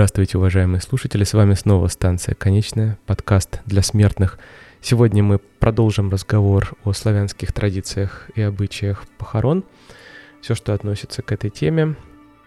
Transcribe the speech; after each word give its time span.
Здравствуйте, 0.00 0.38
уважаемые 0.38 0.80
слушатели, 0.80 1.24
с 1.24 1.34
вами 1.34 1.52
снова 1.52 1.86
станция 1.88 2.34
«Конечная», 2.34 2.98
подкаст 3.04 3.60
для 3.66 3.82
смертных. 3.82 4.38
Сегодня 4.80 5.22
мы 5.22 5.38
продолжим 5.38 6.08
разговор 6.08 6.72
о 6.84 6.94
славянских 6.94 7.52
традициях 7.52 8.30
и 8.34 8.40
обычаях 8.40 9.04
похорон, 9.18 9.62
все, 10.40 10.54
что 10.54 10.72
относится 10.72 11.20
к 11.20 11.32
этой 11.32 11.50
теме. 11.50 11.96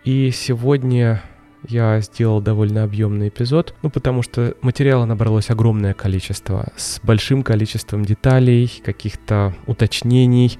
И 0.04 0.32
сегодня 0.32 1.22
я 1.68 2.02
сделал 2.02 2.42
довольно 2.42 2.86
объемный 2.86 3.28
эпизод, 3.28 3.76
ну 3.84 3.92
потому 3.92 4.24
что 4.24 4.56
материала 4.64 5.06
набралось 5.06 5.52
огромное 5.52 5.94
количество, 5.94 6.74
с 6.76 7.00
большим 7.04 7.44
количеством 7.44 8.04
деталей, 8.04 8.82
каких-то 8.84 9.54
уточнений, 9.68 10.58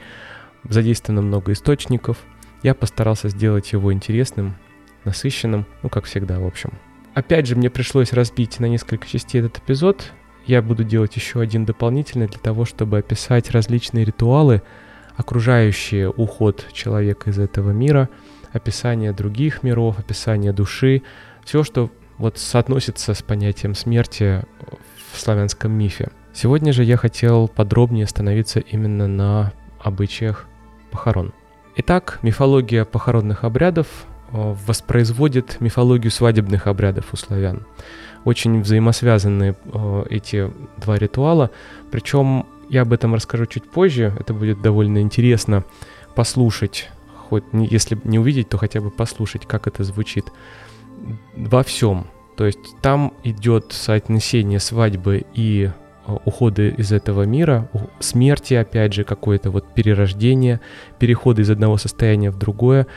задействовано 0.70 1.24
много 1.24 1.54
источников. 1.54 2.18
Я 2.62 2.76
постарался 2.76 3.30
сделать 3.30 3.74
его 3.74 3.92
интересным, 3.92 4.58
насыщенным, 5.06 5.66
ну, 5.82 5.90
как 5.90 6.06
всегда, 6.06 6.40
в 6.40 6.46
общем. 6.46 6.72
Опять 7.14 7.48
же, 7.48 7.56
мне 7.56 7.70
пришлось 7.70 8.14
разбить 8.14 8.60
на 8.60 8.66
несколько 8.66 9.08
частей 9.08 9.40
этот 9.40 9.60
эпизод. 9.60 10.12
Я 10.46 10.62
буду 10.62 10.84
делать 10.84 11.16
еще 11.16 11.42
один 11.42 11.66
дополнительный 11.66 12.28
для 12.28 12.40
того, 12.40 12.66
чтобы 12.66 12.98
описать 12.98 13.52
различные 13.52 14.04
ритуалы, 14.04 14.62
окружающие 15.16 16.10
уход 16.10 16.68
человека 16.74 17.30
из 17.30 17.40
этого 17.40 17.72
мира, 17.72 18.10
описание 18.52 19.14
других 19.14 19.64
миров, 19.64 20.00
описание 20.00 20.54
души, 20.54 21.04
все, 21.46 21.64
что 21.64 21.92
вот 22.18 22.38
соотносится 22.38 23.14
с 23.14 23.22
понятием 23.22 23.76
смерти 23.76 24.44
в 25.12 25.20
славянском 25.20 25.72
мифе. 25.72 26.10
Сегодня 26.34 26.74
же 26.74 26.84
я 26.84 26.98
хотел 26.98 27.48
подробнее 27.48 28.06
остановиться 28.06 28.60
именно 28.60 29.08
на 29.08 29.54
обычаях 29.80 30.48
похорон. 30.90 31.32
Итак, 31.76 32.20
мифология 32.24 32.86
похоронных 32.86 33.44
обрядов 33.44 33.88
воспроизводит 34.34 35.62
мифологию 35.62 36.12
свадебных 36.12 36.68
обрядов 36.68 37.14
у 37.14 37.16
славян. 37.16 37.66
Очень 38.26 38.62
взаимосвязаны 38.62 39.56
э, 39.64 40.04
эти 40.10 40.52
два 40.78 40.98
ритуала, 40.98 41.52
причем 41.92 42.46
я 42.70 42.82
об 42.82 42.94
этом 42.94 43.14
расскажу 43.14 43.46
чуть 43.46 43.70
позже, 43.70 44.16
это 44.20 44.34
будет 44.34 44.62
довольно 44.62 45.02
интересно 45.02 45.64
послушать, 46.16 46.90
хоть 47.30 47.44
если 47.52 47.98
не 48.04 48.20
увидеть, 48.20 48.50
то 48.50 48.58
хотя 48.58 48.82
бы 48.82 48.90
послушать, 48.90 49.46
как 49.46 49.68
это 49.68 49.84
звучит 49.84 50.26
во 51.36 51.64
всем. 51.64 52.08
То 52.36 52.46
есть 52.46 52.60
там 52.82 53.14
идет 53.24 53.74
соотнесение 53.74 54.60
свадьбы 54.60 55.26
и 55.34 55.70
Э, 55.70 55.83
уходы 56.26 56.74
из 56.78 56.92
этого 56.92 57.24
мира, 57.24 57.70
смерти, 58.00 58.54
опять 58.54 58.94
же, 58.94 59.04
какое-то 59.04 59.52
вот 59.52 59.74
перерождение, 59.74 60.60
переходы 61.00 61.42
из 61.42 61.50
одного 61.50 61.78
состояния 61.78 62.30
в 62.30 62.38
другое, 62.38 62.88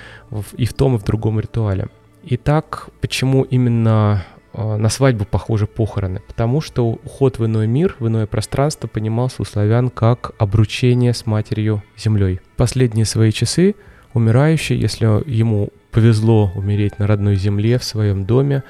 и 0.56 0.64
в 0.64 0.74
том, 0.74 0.96
и 0.96 0.98
в 0.98 1.04
другом 1.04 1.40
ритуале. 1.40 1.88
Итак, 2.24 2.88
почему 3.00 3.42
именно 3.44 4.24
э, 4.52 4.76
на 4.76 4.88
свадьбу 4.88 5.24
похожи 5.24 5.68
похороны? 5.68 6.20
Потому 6.26 6.60
что 6.60 6.88
уход 6.88 7.38
в 7.38 7.46
иной 7.46 7.68
мир, 7.68 7.94
в 8.00 8.08
иное 8.08 8.26
пространство 8.26 8.88
понимался 8.88 9.42
у 9.42 9.44
славян 9.44 9.90
как 9.90 10.32
обручение 10.38 11.14
с 11.14 11.24
матерью 11.26 11.84
землей. 11.96 12.40
Последние 12.56 13.04
свои 13.04 13.30
часы 13.30 13.76
умирающий, 14.12 14.76
если 14.76 15.06
ему 15.30 15.68
повезло 15.92 16.50
умереть 16.56 16.98
на 16.98 17.06
родной 17.06 17.36
земле, 17.36 17.78
в 17.78 17.84
своем 17.84 18.24
доме, 18.24 18.64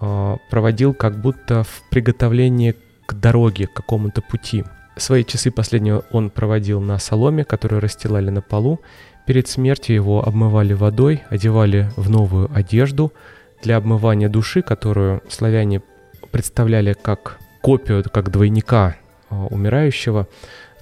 э, 0.00 0.36
проводил 0.50 0.94
как 0.94 1.20
будто 1.20 1.64
в 1.64 1.82
приготовлении 1.90 2.74
к 3.06 3.14
дороге, 3.14 3.66
к 3.66 3.72
какому-то 3.72 4.22
пути. 4.22 4.64
Свои 4.96 5.24
часы 5.24 5.50
последнего 5.50 6.04
он 6.10 6.30
проводил 6.30 6.80
на 6.80 6.98
соломе, 6.98 7.44
которую 7.44 7.80
расстилали 7.80 8.30
на 8.30 8.42
полу. 8.42 8.80
Перед 9.26 9.48
смертью 9.48 9.94
его 9.94 10.26
обмывали 10.26 10.72
водой, 10.72 11.22
одевали 11.28 11.90
в 11.96 12.08
новую 12.08 12.50
одежду 12.54 13.12
для 13.62 13.76
обмывания 13.76 14.28
души, 14.28 14.62
которую 14.62 15.22
славяне 15.28 15.82
представляли 16.30 16.94
как 16.94 17.38
копию, 17.60 18.04
как 18.10 18.30
двойника 18.30 18.96
а, 19.28 19.46
умирающего. 19.46 20.28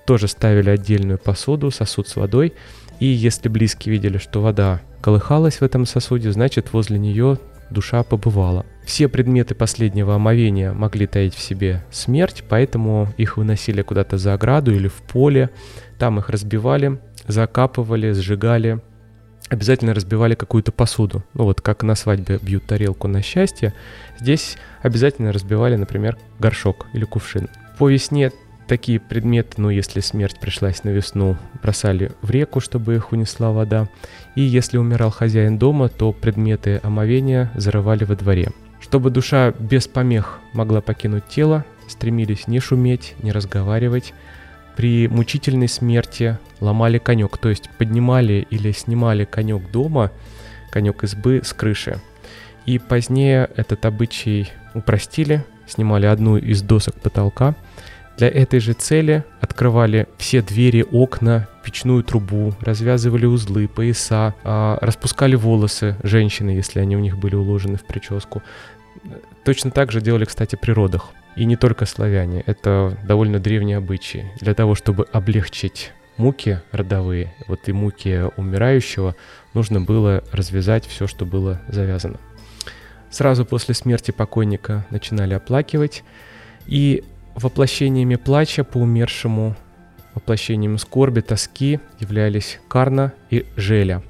Тоже 0.07 0.29
ставили 0.29 0.71
отдельную 0.71 1.19
посуду, 1.19 1.71
сосуд 1.71 2.09
с 2.09 2.17
водой. 2.17 2.53
И 3.01 3.07
если 3.07 3.49
близкие 3.49 3.95
видели, 3.95 4.19
что 4.19 4.43
вода 4.43 4.81
колыхалась 5.01 5.57
в 5.57 5.63
этом 5.63 5.87
сосуде, 5.87 6.31
значит 6.31 6.73
возле 6.73 6.99
нее 6.99 7.39
душа 7.75 8.03
побывала. 8.03 8.65
Все 8.85 9.09
предметы 9.09 9.55
последнего 9.55 10.15
омовения 10.15 10.73
могли 10.73 11.07
таить 11.07 11.35
в 11.35 11.41
себе 11.41 11.85
смерть, 11.91 12.45
поэтому 12.49 13.09
их 13.19 13.37
выносили 13.37 13.83
куда-то 13.83 14.17
за 14.17 14.35
ограду 14.35 14.75
или 14.75 14.89
в 14.89 15.03
поле, 15.03 15.51
там 15.99 16.19
их 16.19 16.31
разбивали, 16.31 16.99
закапывали, 17.27 18.13
сжигали, 18.13 18.81
обязательно 19.49 19.95
разбивали 19.95 20.35
какую-то 20.35 20.73
посуду. 20.73 21.25
Ну 21.35 21.45
вот 21.45 21.61
как 21.61 21.83
на 21.83 21.95
свадьбе 21.95 22.39
бьют 22.41 22.67
тарелку 22.67 23.09
на 23.09 23.23
счастье, 23.23 23.75
здесь 24.19 24.57
обязательно 24.83 25.33
разбивали, 25.33 25.77
например, 25.77 26.17
горшок 26.39 26.87
или 26.93 27.05
кувшин. 27.05 27.49
По 27.79 27.89
весне 27.89 28.33
такие 28.67 29.01
предметы, 29.01 29.55
ну 29.61 29.71
если 29.71 30.01
смерть 30.01 30.39
пришлась 30.41 30.85
на 30.85 30.91
весну, 30.91 31.37
бросали 31.63 32.13
в 32.23 32.31
реку, 32.31 32.61
чтобы 32.61 32.95
их 32.95 33.13
унесла 33.13 33.53
вода. 33.53 33.89
И 34.35 34.43
если 34.43 34.79
умирал 34.79 35.11
хозяин 35.11 35.59
дома, 35.59 35.89
то 35.89 36.13
предметы 36.13 36.81
омовения 36.83 37.51
зарывали 37.55 38.05
во 38.05 38.17
дворе. 38.17 38.51
Чтобы 38.81 39.11
душа 39.11 39.53
без 39.59 39.89
помех 39.89 40.41
могла 40.53 40.81
покинуть 40.81 41.27
тело, 41.27 41.65
стремились 41.89 42.47
не 42.49 42.61
шуметь, 42.61 43.15
не 43.23 43.33
разговаривать. 43.33 44.13
При 44.77 45.09
мучительной 45.09 45.69
смерти 45.69 46.39
ломали 46.61 46.99
конек, 46.99 47.39
то 47.39 47.49
есть 47.49 47.71
поднимали 47.79 48.47
или 48.51 48.73
снимали 48.73 49.25
конек 49.25 49.71
дома, 49.71 50.11
конек 50.71 51.05
избы 51.05 51.41
с 51.45 51.53
крыши. 51.53 51.99
И 52.67 52.79
позднее 52.79 53.49
этот 53.57 53.85
обычай 53.87 54.51
упростили, 54.75 55.45
снимали 55.67 56.07
одну 56.07 56.37
из 56.37 56.63
досок 56.63 57.01
потолка– 57.01 57.55
для 58.17 58.29
этой 58.29 58.61
же 58.61 58.75
цели 58.75 59.25
открывали 59.41 60.07
все 60.19 60.41
двери, 60.41 60.85
окна, 60.91 61.49
печную 61.65 62.05
трубу, 62.05 62.55
развязывали 62.61 63.27
узлы, 63.27 63.67
пояса, 63.67 64.35
а, 64.45 64.79
распускали 64.81 65.35
волосы 65.35 65.97
женщины, 66.03 66.51
если 66.51 66.81
они 66.81 66.97
у 66.97 67.01
них 67.01 67.19
были 67.19 67.35
уложены 67.35 67.77
в 67.77 67.85
прическу. 67.85 68.43
Точно 69.45 69.71
так 69.71 69.91
же 69.91 70.01
делали, 70.01 70.25
кстати, 70.25 70.57
при 70.57 70.73
родах. 70.73 71.11
И 71.37 71.45
не 71.45 71.57
только 71.57 71.85
славяне, 71.87 72.45
это 72.47 72.97
довольно 73.05 73.41
древние 73.41 73.79
обычаи. 73.79 74.31
Для 74.41 74.55
того, 74.55 74.77
чтобы 74.77 75.07
облегчить 75.13 75.93
муки 76.17 76.61
родовые, 76.71 77.35
вот 77.49 77.69
и 77.69 77.73
муки 77.73 78.23
умирающего, 78.37 79.17
нужно 79.53 79.81
было 79.81 80.23
развязать 80.31 80.87
все, 80.87 81.09
что 81.09 81.25
было 81.27 81.61
завязано. 81.67 82.21
Сразу 83.11 83.45
после 83.45 83.75
смерти 83.75 84.13
покойника 84.13 84.87
начинали 84.91 85.35
оплакивать, 85.35 86.05
и 86.67 87.05
Воплощениями 87.35 88.17
плача 88.17 88.65
по 88.65 88.79
умершему, 88.79 89.57
воплощением 90.15 90.79
скорби, 90.79 91.21
тоски 91.21 91.81
являлись 91.99 92.61
Карна 92.69 93.13
и 93.31 93.47
Желя. 93.57 94.03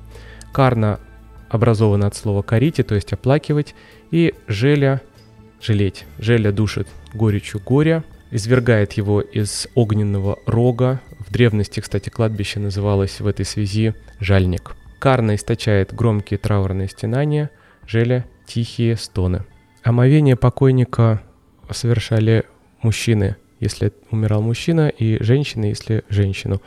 Карна 0.53 1.01
образована 1.49 2.07
от 2.07 2.15
слова 2.15 2.43
«корите», 2.43 2.83
то 2.83 2.95
есть 2.95 3.13
«оплакивать», 3.13 3.75
и 4.11 4.35
Желя– 4.47 5.01
«жалеть». 5.61 6.05
Желя 6.19 6.53
душит 6.53 6.89
горечью 7.15 7.61
горя, 7.65 8.05
извергает 8.31 8.93
его 8.95 9.21
из 9.21 9.69
огненного 9.75 10.39
рога. 10.47 11.01
В 11.19 11.33
древности, 11.33 11.81
кстати, 11.81 12.11
кладбище 12.11 12.61
называлось 12.61 13.21
в 13.21 13.27
этой 13.27 13.45
связи 13.45 13.95
«жальник». 14.21 14.77
Карна 14.99 15.35
источает 15.35 15.95
громкие 15.95 16.39
траурные 16.39 16.89
стенания, 16.89 17.51
Желя– 17.87 18.25
тихие 18.47 18.97
стоны. 18.97 19.45
Омовение 19.83 20.37
покойника 20.37 21.23
совершали 21.71 22.45
мужчины, 22.85 23.37
если 23.61 23.93
умирал 24.11 24.43
мужчина, 24.43 24.89
и 24.89 25.23
женщины, 25.23 25.67
если 25.67 26.05
женщину, 26.09 26.63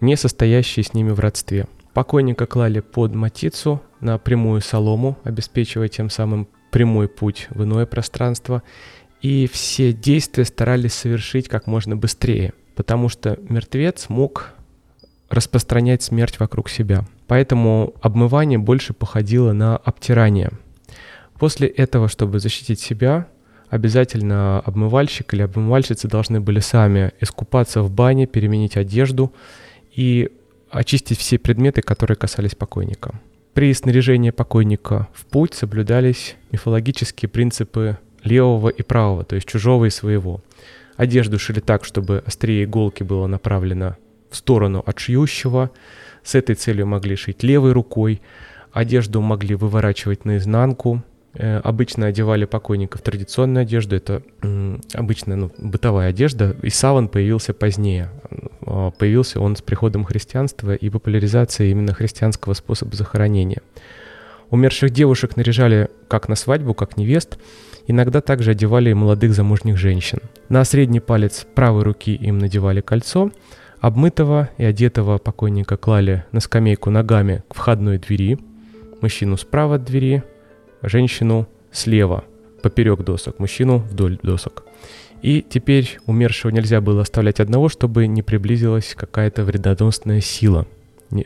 не 0.00 0.16
состоящие 0.16 0.84
с 0.84 0.94
ними 0.94 1.10
в 1.10 1.20
родстве. 1.20 1.66
Покойника 1.94 2.46
клали 2.46 2.80
под 2.80 3.14
матицу 3.14 3.82
на 4.00 4.18
прямую 4.18 4.62
солому, 4.62 5.18
обеспечивая 5.24 5.88
тем 5.88 6.10
самым 6.10 6.48
прямой 6.70 7.06
путь 7.08 7.48
в 7.50 7.62
иное 7.64 7.86
пространство, 7.86 8.62
и 9.20 9.48
все 9.52 9.92
действия 9.92 10.44
старались 10.44 10.94
совершить 10.94 11.48
как 11.48 11.66
можно 11.66 11.94
быстрее, 11.94 12.54
потому 12.74 13.08
что 13.08 13.38
мертвец 13.48 14.08
мог 14.08 14.54
распространять 15.28 16.02
смерть 16.02 16.40
вокруг 16.40 16.68
себя. 16.68 17.04
Поэтому 17.28 17.94
обмывание 18.02 18.58
больше 18.58 18.92
походило 18.94 19.52
на 19.52 19.76
обтирание– 19.76 20.50
После 21.42 21.66
этого, 21.66 22.06
чтобы 22.06 22.38
защитить 22.38 22.78
себя, 22.78 23.26
обязательно 23.72 24.60
обмывальщик 24.60 25.32
или 25.32 25.40
обмывальщица 25.40 26.06
должны 26.06 26.42
были 26.42 26.60
сами 26.60 27.12
искупаться 27.20 27.80
в 27.80 27.90
бане, 27.90 28.26
переменить 28.26 28.76
одежду 28.76 29.32
и 29.94 30.30
очистить 30.70 31.18
все 31.18 31.38
предметы, 31.38 31.80
которые 31.80 32.18
касались 32.18 32.54
покойника. 32.54 33.18
При 33.54 33.72
снаряжении 33.72 34.28
покойника 34.28 35.08
в 35.14 35.24
путь 35.24 35.54
соблюдались 35.54 36.36
мифологические 36.50 37.30
принципы 37.30 37.96
левого 38.22 38.68
и 38.68 38.82
правого, 38.82 39.24
то 39.24 39.36
есть 39.36 39.48
чужого 39.48 39.86
и 39.86 39.90
своего. 39.90 40.42
Одежду 40.96 41.38
шили 41.38 41.60
так, 41.60 41.86
чтобы 41.86 42.22
острие 42.26 42.64
иголки 42.64 43.02
было 43.02 43.26
направлено 43.26 43.96
в 44.30 44.36
сторону 44.36 44.82
от 44.84 44.98
шьющего. 44.98 45.70
С 46.22 46.34
этой 46.34 46.56
целью 46.56 46.86
могли 46.86 47.16
шить 47.16 47.42
левой 47.42 47.72
рукой. 47.72 48.20
Одежду 48.70 49.22
могли 49.22 49.54
выворачивать 49.54 50.26
наизнанку. 50.26 51.02
Э, 51.34 51.58
обычно 51.58 52.06
одевали 52.06 52.44
покойников 52.44 53.00
в 53.00 53.04
традиционную 53.04 53.62
одежду. 53.62 53.96
Это 53.96 54.22
обычная 54.94 55.36
ну, 55.36 55.50
бытовая 55.58 56.10
одежда. 56.10 56.54
И 56.62 56.70
саван 56.70 57.08
появился 57.08 57.54
позднее. 57.54 58.10
А, 58.66 58.90
появился 58.90 59.40
он 59.40 59.56
с 59.56 59.62
приходом 59.62 60.04
христианства 60.04 60.74
и 60.74 60.90
популяризацией 60.90 61.70
именно 61.70 61.94
христианского 61.94 62.54
способа 62.54 62.94
захоронения. 62.94 63.62
Умерших 64.50 64.90
девушек 64.90 65.36
наряжали 65.36 65.88
как 66.08 66.28
на 66.28 66.34
свадьбу, 66.34 66.74
как 66.74 66.96
невест. 66.98 67.38
Иногда 67.86 68.20
также 68.20 68.50
одевали 68.50 68.90
и 68.90 68.94
молодых 68.94 69.32
замужних 69.32 69.78
женщин. 69.78 70.18
На 70.50 70.64
средний 70.64 71.00
палец 71.00 71.46
правой 71.54 71.82
руки 71.82 72.14
им 72.14 72.38
надевали 72.38 72.82
кольцо, 72.82 73.32
обмытого 73.80 74.50
и 74.58 74.64
одетого 74.64 75.18
покойника 75.18 75.76
клали 75.78 76.24
на 76.30 76.40
скамейку 76.40 76.90
ногами 76.90 77.42
к 77.48 77.54
входной 77.54 77.98
двери, 77.98 78.38
мужчину 79.00 79.36
справа 79.36 79.76
от 79.76 79.84
двери, 79.84 80.22
женщину 80.82 81.48
слева, 81.70 82.24
поперек 82.62 83.00
досок, 83.02 83.38
мужчину 83.38 83.78
вдоль 83.78 84.18
досок. 84.22 84.64
И 85.22 85.44
теперь 85.48 85.98
умершего 86.06 86.50
нельзя 86.50 86.80
было 86.80 87.02
оставлять 87.02 87.38
одного, 87.38 87.68
чтобы 87.68 88.06
не 88.06 88.22
приблизилась 88.22 88.94
какая-то 88.96 89.44
вредоносная 89.44 90.20
сила, 90.20 90.66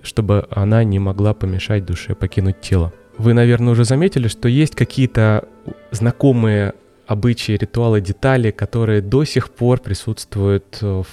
чтобы 0.03 0.47
она 0.51 0.85
не 0.85 0.99
могла 0.99 1.33
помешать 1.33 1.87
душе 1.87 2.15
покинуть 2.15 2.61
тело. 2.61 2.93
Вы, 3.17 3.33
наверное, 3.33 3.73
уже 3.73 3.85
заметили, 3.85 4.29
что 4.29 4.49
есть 4.49 4.75
какие-то 4.75 5.49
знакомые 5.91 6.75
обычаи, 7.07 7.53
ритуалы, 7.53 8.03
детали, 8.03 8.51
которые 8.51 9.01
до 9.01 9.25
сих 9.25 9.51
пор 9.51 9.81
присутствуют 9.81 10.79
в, 10.83 11.07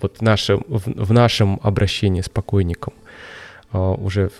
вот 0.00 0.18
в, 0.18 0.22
нашем, 0.22 0.64
в, 0.68 0.82
в 0.86 1.12
нашем 1.12 1.58
обращении 1.62 2.20
с 2.20 2.28
покойником 2.28 2.92
а, 3.72 3.92
уже 3.92 4.30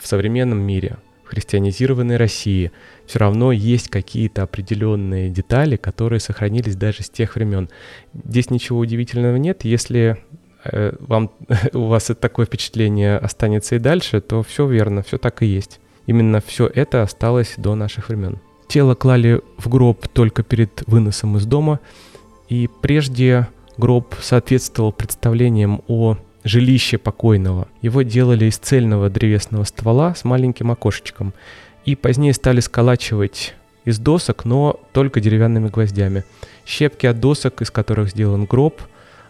в 0.00 0.06
современном 0.06 0.60
мире, 0.60 0.96
христианизированной 1.32 2.18
России. 2.18 2.72
Все 3.06 3.18
равно 3.18 3.52
есть 3.52 3.88
какие-то 3.88 4.42
определенные 4.42 5.30
детали, 5.30 5.76
которые 5.76 6.20
сохранились 6.20 6.76
даже 6.76 7.02
с 7.02 7.08
тех 7.08 7.36
времен. 7.36 7.70
Здесь 8.12 8.50
ничего 8.50 8.80
удивительного 8.80 9.36
нет. 9.36 9.64
Если 9.64 10.18
э, 10.64 10.94
вам, 11.00 11.30
у 11.72 11.86
вас 11.86 12.10
такое 12.20 12.44
впечатление 12.44 13.16
останется 13.16 13.76
и 13.76 13.78
дальше, 13.78 14.20
то 14.20 14.42
все 14.42 14.68
верно, 14.68 15.02
все 15.02 15.16
так 15.16 15.42
и 15.42 15.46
есть. 15.46 15.80
Именно 16.06 16.42
все 16.46 16.66
это 16.66 17.02
осталось 17.02 17.54
до 17.56 17.74
наших 17.74 18.10
времен. 18.10 18.38
Тело 18.68 18.94
клали 18.94 19.40
в 19.56 19.70
гроб 19.70 20.06
только 20.08 20.42
перед 20.42 20.86
выносом 20.86 21.38
из 21.38 21.46
дома, 21.46 21.80
и 22.50 22.68
прежде 22.82 23.48
гроб 23.78 24.14
соответствовал 24.20 24.92
представлениям 24.92 25.82
о 25.88 26.18
жилище 26.44 26.98
покойного. 26.98 27.68
Его 27.80 28.02
делали 28.02 28.46
из 28.46 28.56
цельного 28.56 29.10
древесного 29.10 29.64
ствола 29.64 30.14
с 30.14 30.24
маленьким 30.24 30.70
окошечком, 30.70 31.32
и 31.84 31.96
позднее 31.96 32.32
стали 32.32 32.60
сколачивать 32.60 33.54
из 33.84 33.98
досок, 33.98 34.44
но 34.44 34.80
только 34.92 35.20
деревянными 35.20 35.68
гвоздями. 35.68 36.24
Щепки 36.64 37.06
от 37.06 37.20
досок, 37.20 37.62
из 37.62 37.70
которых 37.70 38.10
сделан 38.10 38.44
гроб, 38.44 38.80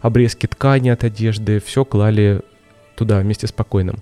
обрезки 0.00 0.47
ткани 0.47 0.91
от 0.91 1.05
одежды, 1.05 1.61
все 1.64 1.85
клали 1.85 2.43
туда 2.94 3.20
вместе 3.20 3.47
с 3.47 3.53
покойным. 3.53 3.97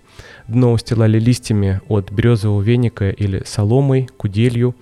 Дно 0.49 0.73
устилали 0.73 1.19
листьями 1.19 1.81
от 1.89 2.11
березового 2.11 2.61
веника 2.61 3.11
или 3.11 3.43
соломой, 3.47 4.09
куделью. 4.17 4.75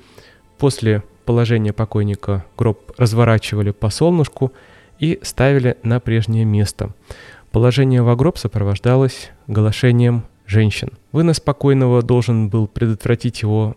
После 0.57 1.03
положения 1.25 1.73
покойника 1.73 2.45
гроб 2.57 2.93
разворачивали 2.97 3.71
по 3.71 3.91
солнышку 3.91 4.53
и 4.99 5.19
ставили 5.23 5.77
на 5.83 6.01
прежнее 6.01 6.45
место. 6.45 6.91
Положение 7.51 8.03
в 8.03 8.17
гроб 8.17 8.39
сопровождалось 8.39 9.31
голошением 9.47 10.25
женщин. 10.47 10.91
Вынос 11.13 11.41
покойного 11.41 12.03
должен 12.03 12.49
был 12.49 12.67
предотвратить 12.67 13.43
его 13.43 13.77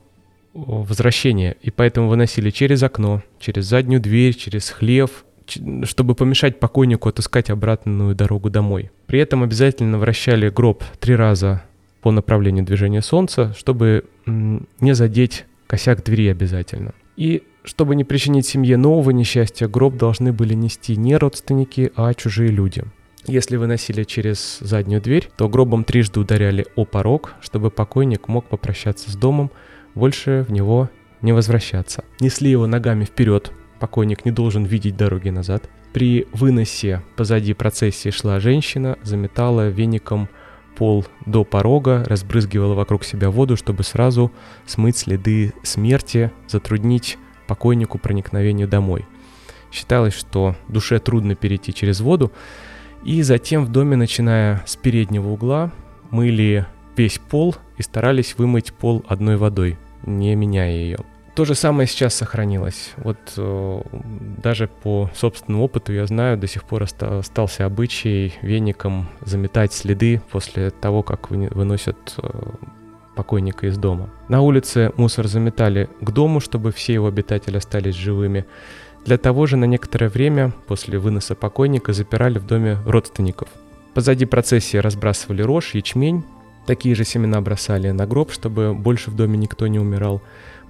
возвращение, 0.53 1.55
и 1.61 1.71
поэтому 1.71 2.09
выносили 2.09 2.49
через 2.49 2.83
окно, 2.83 3.21
через 3.39 3.65
заднюю 3.65 4.01
дверь, 4.01 4.35
через 4.35 4.69
хлев, 4.69 5.23
чтобы 5.83 6.15
помешать 6.15 6.59
покойнику 6.59 7.09
отыскать 7.09 7.49
обратную 7.49 8.15
дорогу 8.15 8.49
домой. 8.49 8.91
При 9.05 9.19
этом 9.19 9.43
обязательно 9.43 9.97
вращали 9.97 10.49
гроб 10.49 10.83
три 10.99 11.15
раза 11.15 11.63
по 12.01 12.11
направлению 12.11 12.65
движения 12.65 13.01
Солнца, 13.01 13.53
чтобы 13.57 14.05
не 14.25 14.93
задеть 14.93 15.45
косяк 15.67 16.03
двери 16.03 16.27
обязательно. 16.27 16.93
И 17.15 17.43
чтобы 17.63 17.95
не 17.95 18.03
причинить 18.03 18.45
семье 18.45 18.75
нового 18.75 19.11
несчастья, 19.11 19.67
гроб 19.67 19.95
должны 19.95 20.33
были 20.33 20.53
нести 20.53 20.95
не 20.97 21.15
родственники, 21.15 21.91
а 21.95 22.13
чужие 22.13 22.49
люди. 22.49 22.83
Если 23.27 23.55
выносили 23.55 24.03
через 24.03 24.57
заднюю 24.59 25.01
дверь, 25.01 25.29
то 25.37 25.47
гробом 25.47 25.83
трижды 25.83 26.19
ударяли 26.19 26.65
о 26.75 26.85
порог, 26.85 27.33
чтобы 27.41 27.69
покойник 27.69 28.27
мог 28.27 28.45
попрощаться 28.45 29.11
с 29.11 29.15
домом, 29.15 29.51
больше 29.93 30.45
в 30.47 30.51
него 30.51 30.89
не 31.21 31.31
возвращаться. 31.31 32.03
Несли 32.19 32.49
его 32.49 32.65
ногами 32.65 33.05
вперед, 33.05 33.51
покойник 33.79 34.25
не 34.25 34.31
должен 34.31 34.63
видеть 34.63 34.97
дороги 34.97 35.29
назад. 35.29 35.69
При 35.93 36.27
выносе 36.31 37.03
позади 37.15 37.53
процессии 37.53 38.09
шла 38.09 38.39
женщина, 38.39 38.97
заметала 39.03 39.67
веником 39.67 40.29
пол 40.75 41.05
до 41.25 41.43
порога, 41.43 42.03
разбрызгивала 42.07 42.73
вокруг 42.73 43.03
себя 43.03 43.29
воду, 43.29 43.55
чтобы 43.57 43.83
сразу 43.83 44.31
смыть 44.65 44.97
следы 44.97 45.53
смерти, 45.63 46.31
затруднить 46.47 47.17
покойнику 47.45 47.99
проникновение 47.99 48.67
домой. 48.67 49.05
Считалось, 49.71 50.13
что 50.13 50.55
душе 50.69 50.99
трудно 50.99 51.35
перейти 51.35 51.73
через 51.73 51.99
воду, 51.99 52.31
и 53.03 53.21
затем 53.21 53.65
в 53.65 53.69
доме, 53.69 53.95
начиная 53.95 54.63
с 54.65 54.75
переднего 54.75 55.29
угла, 55.29 55.71
мыли 56.09 56.65
весь 56.95 57.19
пол 57.19 57.55
и 57.77 57.81
старались 57.83 58.35
вымыть 58.37 58.73
пол 58.73 59.03
одной 59.07 59.37
водой, 59.37 59.77
не 60.05 60.35
меняя 60.35 60.71
ее. 60.71 60.99
То 61.33 61.45
же 61.45 61.55
самое 61.55 61.87
сейчас 61.87 62.13
сохранилось. 62.15 62.91
Вот 62.97 63.17
э, 63.37 63.81
даже 64.43 64.67
по 64.67 65.09
собственному 65.15 65.63
опыту 65.63 65.93
я 65.93 66.05
знаю, 66.05 66.37
до 66.37 66.45
сих 66.45 66.65
пор 66.65 66.83
оста- 66.83 67.19
остался 67.19 67.65
обычай 67.65 68.33
веником 68.41 69.07
заметать 69.21 69.71
следы 69.71 70.21
после 70.29 70.71
того, 70.71 71.03
как 71.03 71.31
вы- 71.31 71.47
выносят 71.49 72.15
э, 72.17 72.29
покойника 73.15 73.67
из 73.67 73.77
дома. 73.77 74.09
На 74.27 74.41
улице 74.41 74.91
мусор 74.97 75.27
заметали 75.27 75.89
к 76.01 76.11
дому, 76.11 76.41
чтобы 76.41 76.73
все 76.73 76.93
его 76.93 77.07
обитатели 77.07 77.55
остались 77.57 77.95
живыми. 77.95 78.45
Для 79.05 79.17
того 79.17 79.45
же 79.47 79.57
на 79.57 79.65
некоторое 79.65 80.09
время 80.09 80.53
после 80.67 80.99
выноса 80.99 81.35
покойника 81.35 81.93
запирали 81.93 82.37
в 82.37 82.45
доме 82.45 82.77
родственников. 82.85 83.49
Позади 83.93 84.25
процессии 84.25 84.77
разбрасывали 84.77 85.41
рожь, 85.41 85.73
ячмень, 85.73 86.23
такие 86.67 86.95
же 86.95 87.03
семена 87.03 87.41
бросали 87.41 87.89
на 87.91 88.05
гроб, 88.05 88.31
чтобы 88.31 88.73
больше 88.73 89.11
в 89.11 89.15
доме 89.15 89.37
никто 89.37 89.67
не 89.67 89.79
умирал 89.79 90.21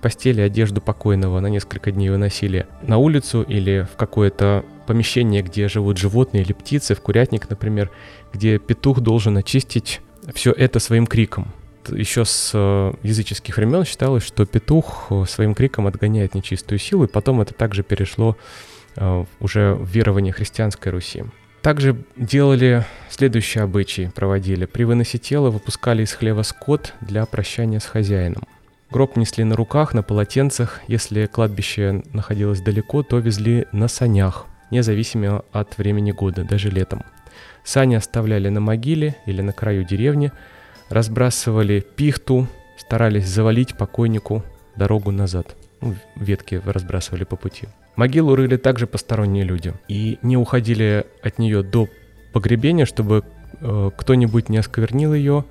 постели, 0.01 0.41
одежду 0.41 0.81
покойного 0.81 1.39
на 1.39 1.47
несколько 1.47 1.91
дней 1.91 2.09
выносили 2.09 2.65
на 2.81 2.97
улицу 2.97 3.43
или 3.43 3.87
в 3.93 3.95
какое-то 3.97 4.65
помещение, 4.87 5.43
где 5.43 5.67
живут 5.67 5.97
животные 5.97 6.43
или 6.43 6.53
птицы, 6.53 6.95
в 6.95 7.01
курятник, 7.01 7.49
например, 7.49 7.91
где 8.33 8.57
петух 8.57 8.99
должен 9.01 9.37
очистить 9.37 10.01
все 10.33 10.51
это 10.51 10.79
своим 10.79 11.05
криком. 11.05 11.47
Еще 11.89 12.25
с 12.25 12.51
э, 12.53 12.93
языческих 13.03 13.57
времен 13.57 13.85
считалось, 13.85 14.23
что 14.23 14.45
петух 14.45 15.07
э, 15.09 15.25
своим 15.27 15.55
криком 15.55 15.87
отгоняет 15.87 16.35
нечистую 16.35 16.79
силу, 16.79 17.05
и 17.05 17.07
потом 17.07 17.41
это 17.41 17.53
также 17.53 17.83
перешло 17.83 18.37
э, 18.95 19.25
уже 19.39 19.73
в 19.75 19.89
верование 19.89 20.33
христианской 20.33 20.91
Руси. 20.91 21.23
Также 21.61 21.95
делали 22.15 22.85
следующие 23.09 23.63
обычаи, 23.63 24.11
проводили. 24.13 24.65
При 24.65 24.83
выносе 24.83 25.19
тела 25.19 25.49
выпускали 25.51 26.03
из 26.03 26.11
хлева 26.11 26.41
скот 26.41 26.93
для 27.01 27.25
прощания 27.25 27.79
с 27.79 27.85
хозяином. 27.85 28.43
Гроб 28.89 29.15
несли 29.15 29.43
на 29.43 29.55
руках, 29.55 29.93
на 29.93 30.03
полотенцах. 30.03 30.81
Если 30.87 31.27
кладбище 31.27 32.03
находилось 32.13 32.61
далеко, 32.61 33.03
то 33.03 33.19
везли 33.19 33.67
на 33.71 33.87
санях, 33.87 34.47
независимо 34.71 35.45
от 35.51 35.77
времени 35.77 36.11
года, 36.11 36.43
даже 36.43 36.69
летом. 36.69 37.03
Сани 37.63 37.95
оставляли 37.95 38.49
на 38.49 38.59
могиле 38.59 39.15
или 39.25 39.41
на 39.41 39.53
краю 39.53 39.85
деревни, 39.85 40.31
разбрасывали 40.91 41.79
пихту, 41.79 42.47
старались 42.77 43.27
завалить 43.27 43.77
покойнику 43.77 44.43
дорогу 44.75 45.11
назад. 45.11 45.55
Ну, 45.79 45.95
ветки 46.15 46.61
разбрасывали 46.65 47.23
по 47.23 47.35
пути. 47.35 47.67
Могилу 47.95 48.35
рыли 48.35 48.57
также 48.57 48.87
посторонние 48.87 49.43
люди 49.43 49.73
и 49.87 50.19
не 50.21 50.37
уходили 50.37 51.05
от 51.23 51.39
нее 51.39 51.63
до 51.63 51.87
погребения, 52.33 52.85
чтобы 52.85 53.23
э, 53.59 53.91
кто-нибудь 53.95 54.49
не 54.49 54.57
осквернил 54.57 55.13
ее 55.13 55.45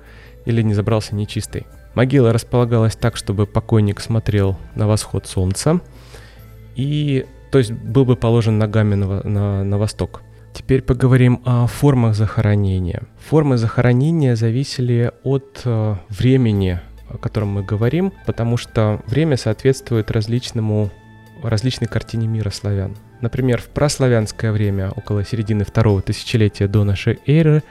или 0.45 0.61
не 0.61 0.73
забрался 0.73 1.15
нечистый. 1.15 1.65
Могила 1.93 2.31
располагалась 2.31 2.95
так, 2.95 3.17
чтобы 3.17 3.45
покойник 3.45 3.99
смотрел 3.99 4.57
на 4.75 4.87
восход 4.87 5.27
солнца, 5.27 5.81
и, 6.75 7.25
то 7.51 7.57
есть, 7.57 7.71
был 7.71 8.05
бы 8.05 8.15
положен 8.15 8.57
ногами 8.57 8.95
на, 8.95 9.21
на, 9.23 9.63
на 9.63 9.77
восток. 9.77 10.21
Теперь 10.53 10.81
поговорим 10.81 11.41
о 11.45 11.65
формах 11.67 12.15
захоронения. 12.15 13.03
Формы 13.17 13.57
захоронения 13.57 14.35
зависели 14.35 15.11
от 15.23 15.61
э, 15.65 15.95
времени, 16.09 16.79
о 17.09 17.17
котором 17.17 17.49
мы 17.49 17.63
говорим, 17.63 18.11
потому 18.25 18.57
что 18.57 19.01
время 19.07 19.37
соответствует 19.37 20.11
различному, 20.11 20.89
различной 21.41 21.87
картине 21.87 22.27
мира 22.27 22.49
славян. 22.49 22.95
Например, 23.21 23.61
в 23.61 23.67
прославянское 23.67 24.51
время, 24.51 24.91
около 24.91 25.23
середины 25.23 25.63
второго 25.63 26.01
тысячелетия 26.01 26.67
до 26.67 26.83
нашей 26.83 27.19
эры, 27.25 27.63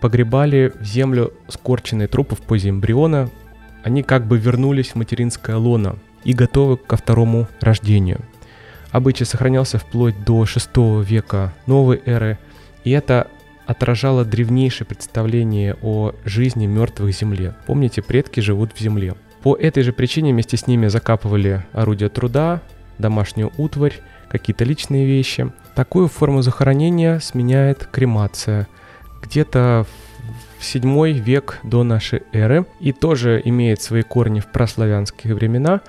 погребали 0.00 0.72
в 0.78 0.84
землю 0.84 1.32
скорченные 1.48 2.08
трупы 2.08 2.36
в 2.36 2.40
позе 2.40 2.70
эмбриона. 2.70 3.30
Они 3.82 4.02
как 4.02 4.26
бы 4.26 4.38
вернулись 4.38 4.90
в 4.90 4.94
материнское 4.96 5.56
лоно 5.56 5.96
и 6.24 6.34
готовы 6.34 6.76
ко 6.76 6.96
второму 6.96 7.48
рождению. 7.60 8.20
Обычай 8.90 9.24
сохранялся 9.24 9.78
вплоть 9.78 10.24
до 10.24 10.44
VI 10.44 11.04
века 11.04 11.52
новой 11.66 12.00
эры, 12.06 12.38
и 12.84 12.90
это 12.90 13.28
отражало 13.66 14.24
древнейшее 14.24 14.86
представление 14.86 15.76
о 15.82 16.14
жизни 16.24 16.66
мертвых 16.66 17.14
земле. 17.14 17.54
Помните, 17.66 18.00
предки 18.00 18.40
живут 18.40 18.72
в 18.74 18.80
земле. 18.80 19.14
По 19.42 19.54
этой 19.54 19.82
же 19.82 19.92
причине 19.92 20.32
вместе 20.32 20.56
с 20.56 20.66
ними 20.66 20.88
закапывали 20.88 21.66
орудия 21.72 22.08
труда, 22.08 22.62
домашнюю 22.96 23.52
утварь, 23.58 24.00
какие-то 24.30 24.64
личные 24.64 25.06
вещи. 25.06 25.52
Такую 25.74 26.08
форму 26.08 26.42
захоронения 26.42 27.18
сменяет 27.18 27.86
кремация. 27.86 28.68
Где-то 29.22 29.86
в 30.58 30.64
7 30.64 31.12
век 31.12 31.58
до 31.62 31.82
нашей 31.84 32.22
эры 32.32 32.66
и 32.80 32.92
тоже 32.92 33.40
имеет 33.44 33.80
свои 33.80 34.02
корни 34.02 34.40
в 34.40 34.46
прославянские 34.46 35.34
времена. 35.34 35.82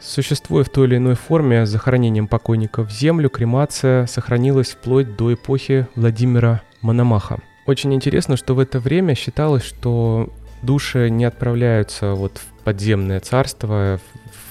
Существуя 0.00 0.64
в 0.64 0.68
той 0.68 0.86
или 0.86 0.96
иной 0.96 1.14
форме 1.14 1.66
с 1.66 1.70
захоронением 1.70 2.28
покойников 2.28 2.88
в 2.88 2.92
землю, 2.92 3.30
кремация 3.30 4.06
сохранилась 4.06 4.70
вплоть 4.70 5.16
до 5.16 5.34
эпохи 5.34 5.86
Владимира 5.96 6.62
Мономаха. 6.82 7.38
Очень 7.66 7.94
интересно, 7.94 8.36
что 8.36 8.54
в 8.54 8.58
это 8.60 8.78
время 8.78 9.14
считалось, 9.14 9.64
что 9.64 10.32
души 10.62 11.10
не 11.10 11.24
отправляются 11.24 12.12
вот 12.12 12.38
в 12.38 12.64
подземное 12.64 13.20
царство, 13.20 14.00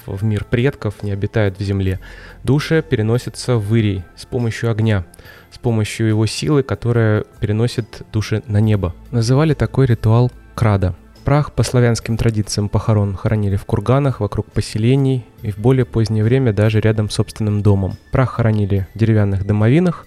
в 0.06 0.24
мир 0.24 0.44
предков, 0.44 1.02
не 1.04 1.12
обитают 1.12 1.58
в 1.58 1.64
земле. 1.64 2.00
Души 2.44 2.84
переносятся 2.88 3.56
в 3.56 3.75
Ирий 3.75 4.04
с 4.16 4.25
помощью 4.25 4.72
огня, 4.72 5.06
с 5.52 5.58
помощью 5.58 6.08
его 6.08 6.25
силы, 6.25 6.64
которая 6.64 7.25
переносит 7.40 8.04
души 8.12 8.44
на 8.48 8.60
небо. 8.60 8.94
Называли 9.12 9.54
такой 9.54 9.86
ритуал 9.86 10.32
крада. 10.54 10.96
Прах 11.25 11.53
по 11.53 11.63
славянским 11.63 12.17
традициям 12.17 12.70
похорон 12.70 13.15
хоронили 13.15 13.55
в 13.55 13.65
курганах 13.65 14.20
вокруг 14.20 14.46
поселений 14.51 15.25
и 15.41 15.50
в 15.50 15.58
более 15.58 15.84
позднее 15.84 16.24
время 16.24 16.53
даже 16.53 16.79
рядом 16.79 17.10
с 17.10 17.15
собственным 17.15 17.63
домом. 17.63 17.98
Прах 18.12 18.34
хоронили 18.34 18.88
в 18.94 19.00
деревянных 19.00 19.44
домовинах, 19.44 20.05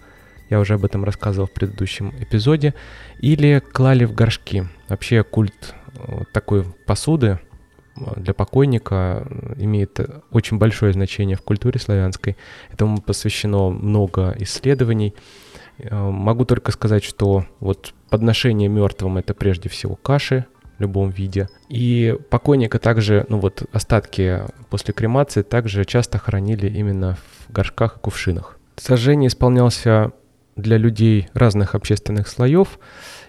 я 0.49 0.61
уже 0.61 0.75
об 0.75 0.85
этом 0.85 1.03
рассказывал 1.03 1.49
в 1.49 1.53
предыдущем 1.53 2.15
эпизоде, 2.21 2.73
или 3.19 3.59
клали 3.59 4.05
в 4.05 4.15
горшки. 4.15 4.69
Вообще 4.89 5.25
культ 5.25 5.75
э, 5.97 6.23
такой 6.33 6.65
посуды 6.87 7.41
э, 7.97 8.21
для 8.21 8.33
покойника 8.33 9.27
имеет 9.57 9.99
очень 10.31 10.59
большое 10.59 10.93
значение 10.93 11.37
в 11.37 11.43
культуре 11.43 11.81
славянской. 11.81 12.37
Этому 12.71 13.01
посвящено 13.01 13.71
много 13.71 14.37
исследований. 14.39 15.17
Э, 15.79 15.97
могу 15.97 16.45
только 16.45 16.71
сказать, 16.71 17.03
что 17.03 17.45
вот 17.59 17.93
подношение 18.09 18.69
мертвым 18.69 19.19
это 19.19 19.35
прежде 19.35 19.69
всего 19.69 19.97
каши 19.97 20.47
любом 20.83 21.11
виде. 21.11 21.49
И 21.69 22.17
покойника 22.31 22.79
также, 22.79 23.27
ну 23.29 23.39
вот 23.39 23.63
остатки 23.73 24.43
после 24.71 24.95
кремации 24.95 25.43
также 25.43 25.85
часто 25.85 26.19
хоронили 26.19 26.69
именно 26.69 27.17
в 27.17 27.53
горшках 27.53 27.97
и 27.97 28.01
кувшинах. 28.01 28.59
Сожжение 28.77 29.29
исполнялся 29.29 30.13
для 30.57 30.77
людей 30.77 31.29
разных 31.35 31.75
общественных 31.75 32.29
слоев, 32.29 32.79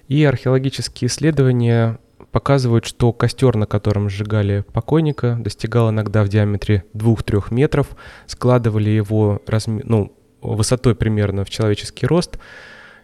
и 0.08 0.24
археологические 0.24 1.08
исследования 1.08 2.00
показывают, 2.32 2.86
что 2.86 3.12
костер, 3.14 3.56
на 3.56 3.66
котором 3.66 4.10
сжигали 4.10 4.64
покойника, 4.74 5.38
достигал 5.40 5.90
иногда 5.90 6.24
в 6.24 6.30
диаметре 6.30 6.84
2-3 6.94 7.54
метров, 7.54 7.90
складывали 8.28 8.90
его 8.90 9.42
разми... 9.48 9.82
ну, 9.86 10.16
высотой 10.42 10.96
примерно 10.96 11.44
в 11.44 11.50
человеческий 11.50 12.06
рост. 12.06 12.40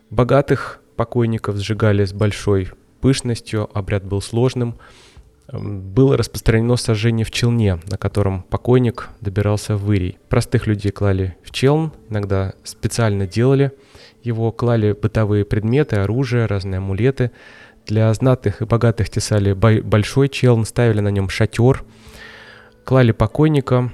Богатых 0.10 0.80
покойников 0.96 1.58
сжигали 1.58 2.06
с 2.06 2.14
большой 2.14 2.72
пышностью, 3.06 3.70
обряд 3.78 4.04
был 4.04 4.20
сложным. 4.22 4.76
Было 5.52 6.18
распространено 6.18 6.76
сожжение 6.76 7.24
в 7.24 7.30
челне, 7.30 7.80
на 7.86 7.98
котором 7.98 8.42
покойник 8.42 9.10
добирался 9.22 9.78
в 9.78 9.94
Ирий. 9.94 10.18
Простых 10.28 10.66
людей 10.66 10.92
клали 10.92 11.38
в 11.44 11.52
челн, 11.52 11.92
иногда 12.10 12.54
специально 12.64 13.28
делали– 13.28 13.72
его 14.26 14.52
клали 14.52 14.94
бытовые 14.94 15.46
предметы, 15.46 15.98
оружие, 15.98 16.48
разные 16.48 16.80
амулеты. 16.80 17.30
Для 17.86 18.12
знатных 18.12 18.64
и 18.64 18.66
богатых 18.66 19.12
тесали 19.12 19.54
большой 19.54 20.30
челн, 20.30 20.66
ставили 20.66 21.00
на 21.00 21.10
нем 21.10 21.30
шатер, 21.30 21.84
клали 22.84 23.12
покойника, 23.12 23.92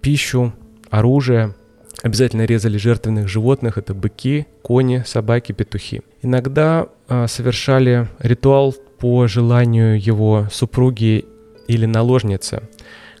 пищу, 0.00 0.54
оружие. 0.88 1.54
Обязательно 2.02 2.44
резали 2.44 2.76
жертвенных 2.76 3.28
животных, 3.28 3.78
это 3.78 3.94
быки, 3.94 4.46
кони, 4.62 5.02
собаки, 5.06 5.52
петухи. 5.52 6.02
Иногда 6.22 6.88
э, 7.08 7.26
совершали 7.28 8.08
ритуал 8.18 8.74
по 8.98 9.26
желанию 9.26 10.00
его 10.00 10.48
супруги 10.50 11.24
или 11.66 11.86
наложницы, 11.86 12.62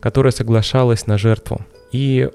которая 0.00 0.32
соглашалась 0.32 1.06
на 1.06 1.18
жертву. 1.18 1.60
И 1.92 2.28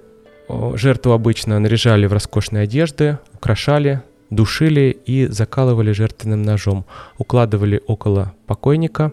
жертву 0.76 1.12
обычно 1.12 1.60
наряжали 1.60 2.08
в 2.08 2.14
роскошные 2.14 2.64
одежды, 2.64 3.20
украшали, 3.34 4.02
душили 4.30 4.98
и 5.06 5.28
закалывали 5.28 5.92
жертвенным 5.92 6.42
ножом, 6.44 6.86
укладывали 7.18 7.82
около 7.86 8.34
покойника, 8.48 9.12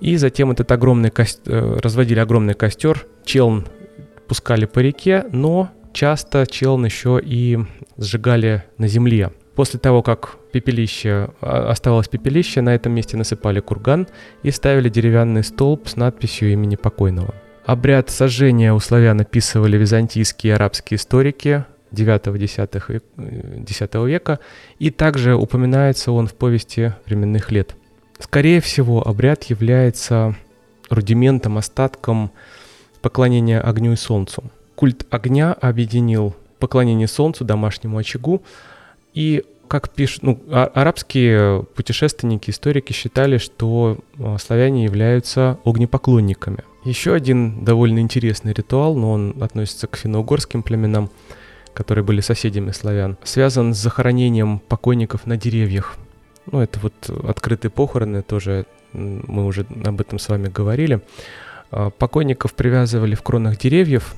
и 0.00 0.16
затем 0.16 0.50
этот 0.50 0.70
огромный 0.72 1.10
кост... 1.10 1.40
Э, 1.46 1.78
разводили 1.82 2.18
огромный 2.18 2.54
костер, 2.54 3.06
челн 3.24 3.66
пускали 4.28 4.66
по 4.66 4.80
реке, 4.80 5.24
но 5.32 5.70
часто 5.94 6.46
челн 6.46 6.84
еще 6.84 7.20
и 7.22 7.58
сжигали 7.96 8.64
на 8.76 8.88
земле. 8.88 9.32
После 9.54 9.78
того, 9.78 10.02
как 10.02 10.36
пепелище, 10.52 11.30
а, 11.40 11.70
оставалось 11.70 12.08
пепелище, 12.08 12.60
на 12.60 12.74
этом 12.74 12.92
месте 12.92 13.16
насыпали 13.16 13.60
курган 13.60 14.08
и 14.42 14.50
ставили 14.50 14.88
деревянный 14.88 15.44
столб 15.44 15.88
с 15.88 15.96
надписью 15.96 16.52
имени 16.52 16.76
покойного. 16.76 17.34
Обряд 17.64 18.10
сожжения 18.10 18.74
у 18.74 18.80
славян 18.80 19.20
описывали 19.20 19.78
византийские 19.78 20.52
и 20.52 20.54
арабские 20.54 20.96
историки, 20.96 21.64
9-10 21.92 24.08
века, 24.08 24.40
и 24.78 24.90
также 24.90 25.36
упоминается 25.36 26.12
он 26.12 26.26
в 26.26 26.34
повести 26.34 26.92
временных 27.06 27.52
лет. 27.52 27.76
Скорее 28.18 28.60
всего, 28.60 29.06
обряд 29.06 29.44
является 29.44 30.34
рудиментом, 30.90 31.56
остатком 31.56 32.32
поклонения 33.00 33.60
огню 33.60 33.92
и 33.92 33.96
солнцу. 33.96 34.50
Культ 34.74 35.06
огня 35.10 35.52
объединил 35.52 36.34
поклонение 36.58 37.08
солнцу, 37.08 37.44
домашнему 37.44 37.98
очагу, 37.98 38.42
и 39.12 39.44
как 39.68 39.90
пишут, 39.90 40.22
ну, 40.22 40.40
а, 40.48 40.70
арабские 40.74 41.62
путешественники, 41.74 42.50
историки 42.50 42.92
считали, 42.92 43.38
что 43.38 43.98
а, 44.18 44.36
славяне 44.38 44.84
являются 44.84 45.58
огнепоклонниками. 45.64 46.64
Еще 46.84 47.14
один 47.14 47.64
довольно 47.64 48.00
интересный 48.00 48.52
ритуал, 48.52 48.94
но 48.94 49.12
он 49.12 49.42
относится 49.42 49.86
к 49.86 49.96
финно-угорским 49.96 50.62
племенам– 50.62 51.10
которые 51.74 52.04
были 52.04 52.20
соседями 52.20 52.70
славян, 52.70 53.18
связан 53.24 53.74
с 53.74 53.78
захоронением 53.78 54.60
покойников 54.60 55.26
на 55.26 55.36
деревьях. 55.36 55.96
Ну, 56.50 56.60
это 56.60 56.78
вот 56.80 56.94
открытые 57.28 57.70
похороны, 57.70 58.22
тоже 58.22 58.66
мы 58.92 59.44
уже 59.44 59.66
об 59.84 60.00
этом 60.00 60.18
с 60.18 60.28
вами 60.28 60.48
говорили. 60.48 61.00
А, 61.70 61.90
покойников 61.90 62.54
привязывали 62.54 63.14
в 63.14 63.22
кронах 63.22 63.58
деревьев, 63.58 64.14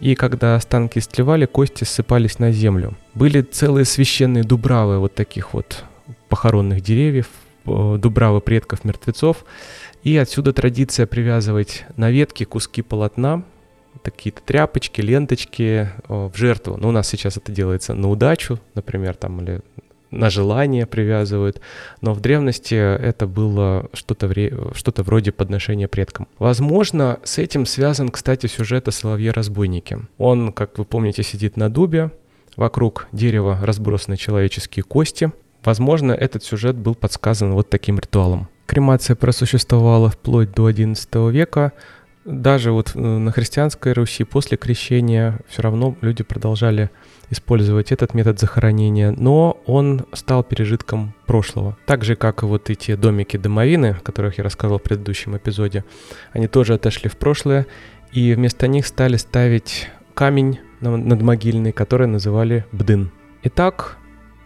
и 0.00 0.14
когда 0.14 0.54
останки 0.54 0.98
истлевали, 0.98 1.46
кости 1.46 1.84
ссыпались 1.84 2.38
на 2.38 2.52
землю. 2.52 2.96
Были 3.14 3.42
целые 3.42 3.84
священные 3.84 4.44
дубравы 4.44 4.98
вот 4.98 5.14
таких 5.14 5.54
вот 5.54 5.84
похоронных 6.28 6.82
деревьев, 6.82 7.28
дубравы 7.64 8.40
предков 8.40 8.84
мертвецов, 8.84 9.44
и 10.02 10.16
отсюда 10.16 10.52
традиция 10.52 11.06
привязывать 11.06 11.84
на 11.96 12.10
ветки 12.10 12.44
куски 12.44 12.82
полотна, 12.82 13.42
какие-то 14.02 14.40
тряпочки, 14.42 15.00
ленточки 15.00 15.90
в 16.08 16.32
жертву. 16.34 16.76
Но 16.76 16.82
ну, 16.82 16.88
у 16.88 16.92
нас 16.92 17.08
сейчас 17.08 17.36
это 17.36 17.50
делается 17.52 17.94
на 17.94 18.08
удачу, 18.08 18.58
например, 18.74 19.16
там, 19.16 19.40
или 19.40 19.60
на 20.10 20.30
желание 20.30 20.86
привязывают, 20.86 21.60
но 22.00 22.14
в 22.14 22.20
древности 22.20 22.74
это 22.74 23.26
было 23.26 23.88
что-то, 23.92 24.26
вре... 24.26 24.52
что-то 24.74 25.02
вроде 25.02 25.32
подношения 25.32 25.88
предкам. 25.88 26.28
Возможно, 26.38 27.18
с 27.24 27.38
этим 27.38 27.66
связан, 27.66 28.08
кстати, 28.08 28.46
сюжет 28.46 28.88
о 28.88 28.92
соловье-разбойнике. 28.92 30.00
Он, 30.18 30.52
как 30.52 30.78
вы 30.78 30.84
помните, 30.84 31.22
сидит 31.22 31.56
на 31.56 31.70
дубе, 31.70 32.10
вокруг 32.56 33.06
дерева 33.12 33.58
разбросаны 33.62 34.16
человеческие 34.16 34.82
кости. 34.82 35.32
Возможно, 35.64 36.12
этот 36.12 36.44
сюжет 36.44 36.76
был 36.76 36.94
подсказан 36.94 37.52
вот 37.52 37.70
таким 37.70 37.98
ритуалом. 37.98 38.48
Кремация 38.66 39.16
просуществовала 39.16 40.10
вплоть 40.10 40.52
до 40.52 40.68
XI 40.68 41.30
века. 41.30 41.72
Даже 42.28 42.72
вот 42.72 42.92
э, 42.94 42.98
на 42.98 43.32
христианской 43.32 43.94
Руси 43.94 44.22
после 44.22 44.58
крещения 44.58 45.38
все 45.48 45.62
равно 45.62 45.96
люди 46.02 46.22
продолжали 46.22 46.90
использовать 47.30 47.90
этот 47.90 48.12
метод 48.12 48.38
захоронения, 48.38 49.12
но 49.12 49.62
он 49.64 50.04
стал 50.12 50.44
пережитком 50.44 51.14
прошлого. 51.24 51.78
Так 51.86 52.04
же, 52.04 52.16
как 52.16 52.42
и 52.42 52.46
вот 52.46 52.68
эти 52.68 52.96
домики-домовины, 52.96 53.96
о 53.98 54.00
которых 54.04 54.36
я 54.36 54.44
рассказывал 54.44 54.78
в 54.78 54.82
предыдущем 54.82 55.38
эпизоде, 55.38 55.86
они 56.32 56.48
тоже 56.48 56.74
отошли 56.74 57.08
в 57.08 57.16
прошлое, 57.16 57.66
и 58.12 58.34
вместо 58.34 58.68
них 58.68 58.86
стали 58.86 59.16
ставить 59.16 59.88
камень 60.12 60.60
надмогильный, 60.80 61.72
который 61.72 62.08
называли 62.08 62.66
бдын. 62.72 63.10
Итак, 63.44 63.96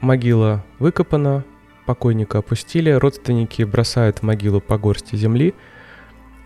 могила 0.01 0.65
выкопана, 0.79 1.45
покойника 1.85 2.39
опустили, 2.39 2.91
родственники 2.91 3.65
бросают 3.65 4.19
в 4.19 4.23
могилу 4.23 4.61
по 4.61 4.79
горсти 4.79 5.17
земли. 5.17 5.53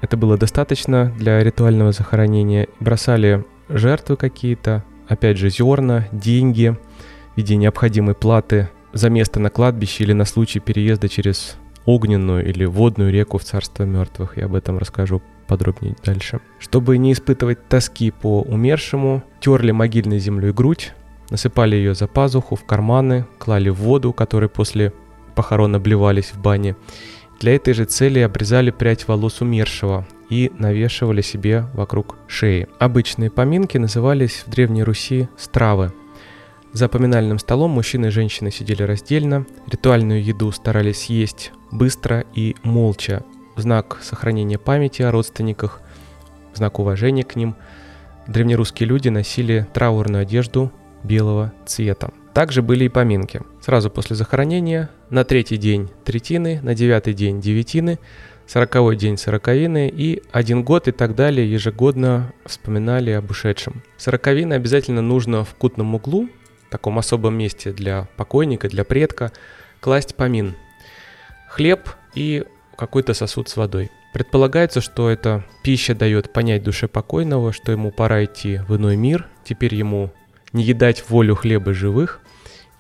Это 0.06 0.16
было 0.16 0.38
достаточно 0.38 1.12
для 1.18 1.42
ритуального 1.42 1.90
захоронения. 1.90 2.68
Бросали 2.78 3.44
жертвы 3.68 4.14
какие-то, 4.14 4.84
опять 5.08 5.36
же, 5.36 5.50
зерна, 5.50 6.06
деньги 6.12 6.76
в 7.34 7.36
виде 7.36 7.56
необходимой 7.56 8.14
платы 8.14 8.68
за 8.92 9.10
место 9.10 9.40
на 9.40 9.50
кладбище 9.50 10.04
или 10.04 10.12
на 10.12 10.24
случай 10.24 10.60
переезда 10.60 11.08
через 11.08 11.56
огненную 11.86 12.48
или 12.48 12.64
водную 12.64 13.10
реку 13.10 13.38
в 13.38 13.42
царство 13.42 13.82
мертвых. 13.82 14.36
Я 14.36 14.44
об 14.44 14.54
этом 14.54 14.78
расскажу 14.78 15.22
подробнее 15.48 15.96
дальше. 16.04 16.38
Чтобы 16.60 16.98
не 16.98 17.12
испытывать 17.12 17.66
тоски 17.66 18.12
по 18.12 18.42
умершему, 18.42 19.24
терли 19.40 19.72
могильной 19.72 20.20
землей 20.20 20.52
грудь, 20.52 20.92
насыпали 21.30 21.74
ее 21.74 21.96
за 21.96 22.06
пазуху, 22.06 22.54
в 22.54 22.64
карманы, 22.64 23.26
клали 23.38 23.70
в 23.70 23.78
воду, 23.78 24.12
которой 24.12 24.48
после 24.48 24.92
похорон 25.34 25.74
обливались 25.74 26.26
в 26.26 26.40
бане. 26.40 26.76
Для 27.40 27.54
этой 27.54 27.74
же 27.74 27.84
цели 27.84 28.20
обрезали 28.20 28.70
прядь 28.70 29.06
волос 29.08 29.40
умершего, 29.40 30.06
и 30.28 30.50
навешивали 30.58 31.20
себе 31.20 31.66
вокруг 31.74 32.16
шеи. 32.26 32.68
Обычные 32.78 33.30
поминки 33.30 33.78
назывались 33.78 34.44
в 34.46 34.50
Древней 34.50 34.82
Руси 34.82 35.28
стравы. 35.36 35.92
За 36.72 36.88
поминальным 36.88 37.38
столом 37.38 37.70
мужчины 37.70 38.06
и 38.06 38.10
женщины 38.10 38.50
сидели 38.50 38.82
раздельно, 38.82 39.46
ритуальную 39.70 40.22
еду 40.22 40.50
старались 40.52 41.06
есть 41.06 41.52
быстро 41.70 42.24
и 42.34 42.56
молча, 42.62 43.24
в 43.54 43.60
знак 43.60 43.98
сохранения 44.02 44.58
памяти 44.58 45.02
о 45.02 45.10
родственниках, 45.10 45.80
в 46.52 46.56
знак 46.56 46.78
уважения 46.78 47.22
к 47.22 47.36
ним. 47.36 47.56
Древнерусские 48.26 48.88
люди 48.88 49.08
носили 49.08 49.66
траурную 49.72 50.22
одежду 50.22 50.72
белого 51.02 51.52
цвета. 51.64 52.10
Также 52.36 52.60
были 52.60 52.84
и 52.84 52.90
поминки. 52.90 53.40
Сразу 53.62 53.88
после 53.88 54.14
захоронения, 54.14 54.90
на 55.08 55.24
третий 55.24 55.56
день 55.56 55.88
третины, 56.04 56.60
на 56.62 56.74
девятый 56.74 57.14
день 57.14 57.40
девятины, 57.40 57.98
сороковой 58.46 58.94
день 58.96 59.16
сороковины 59.16 59.88
и 59.88 60.22
один 60.32 60.62
год 60.62 60.86
и 60.86 60.92
так 60.92 61.14
далее 61.14 61.50
ежегодно 61.50 62.34
вспоминали 62.44 63.10
об 63.12 63.30
ушедшем. 63.30 63.82
Сороковины 63.96 64.52
обязательно 64.52 65.00
нужно 65.00 65.44
в 65.44 65.54
кутном 65.54 65.94
углу, 65.94 66.28
таком 66.68 66.98
особом 66.98 67.38
месте 67.38 67.72
для 67.72 68.06
покойника, 68.18 68.68
для 68.68 68.84
предка, 68.84 69.32
класть 69.80 70.14
помин. 70.14 70.56
Хлеб 71.48 71.88
и 72.14 72.44
какой-то 72.76 73.14
сосуд 73.14 73.48
с 73.48 73.56
водой. 73.56 73.90
Предполагается, 74.12 74.82
что 74.82 75.08
эта 75.08 75.42
пища 75.62 75.94
дает 75.94 76.34
понять 76.34 76.62
душе 76.62 76.86
покойного, 76.86 77.54
что 77.54 77.72
ему 77.72 77.92
пора 77.92 78.26
идти 78.26 78.60
в 78.68 78.76
иной 78.76 78.96
мир, 78.96 79.26
теперь 79.42 79.74
ему 79.74 80.12
не 80.52 80.64
едать 80.64 81.02
волю 81.08 81.34
хлеба 81.34 81.72
живых, 81.72 82.20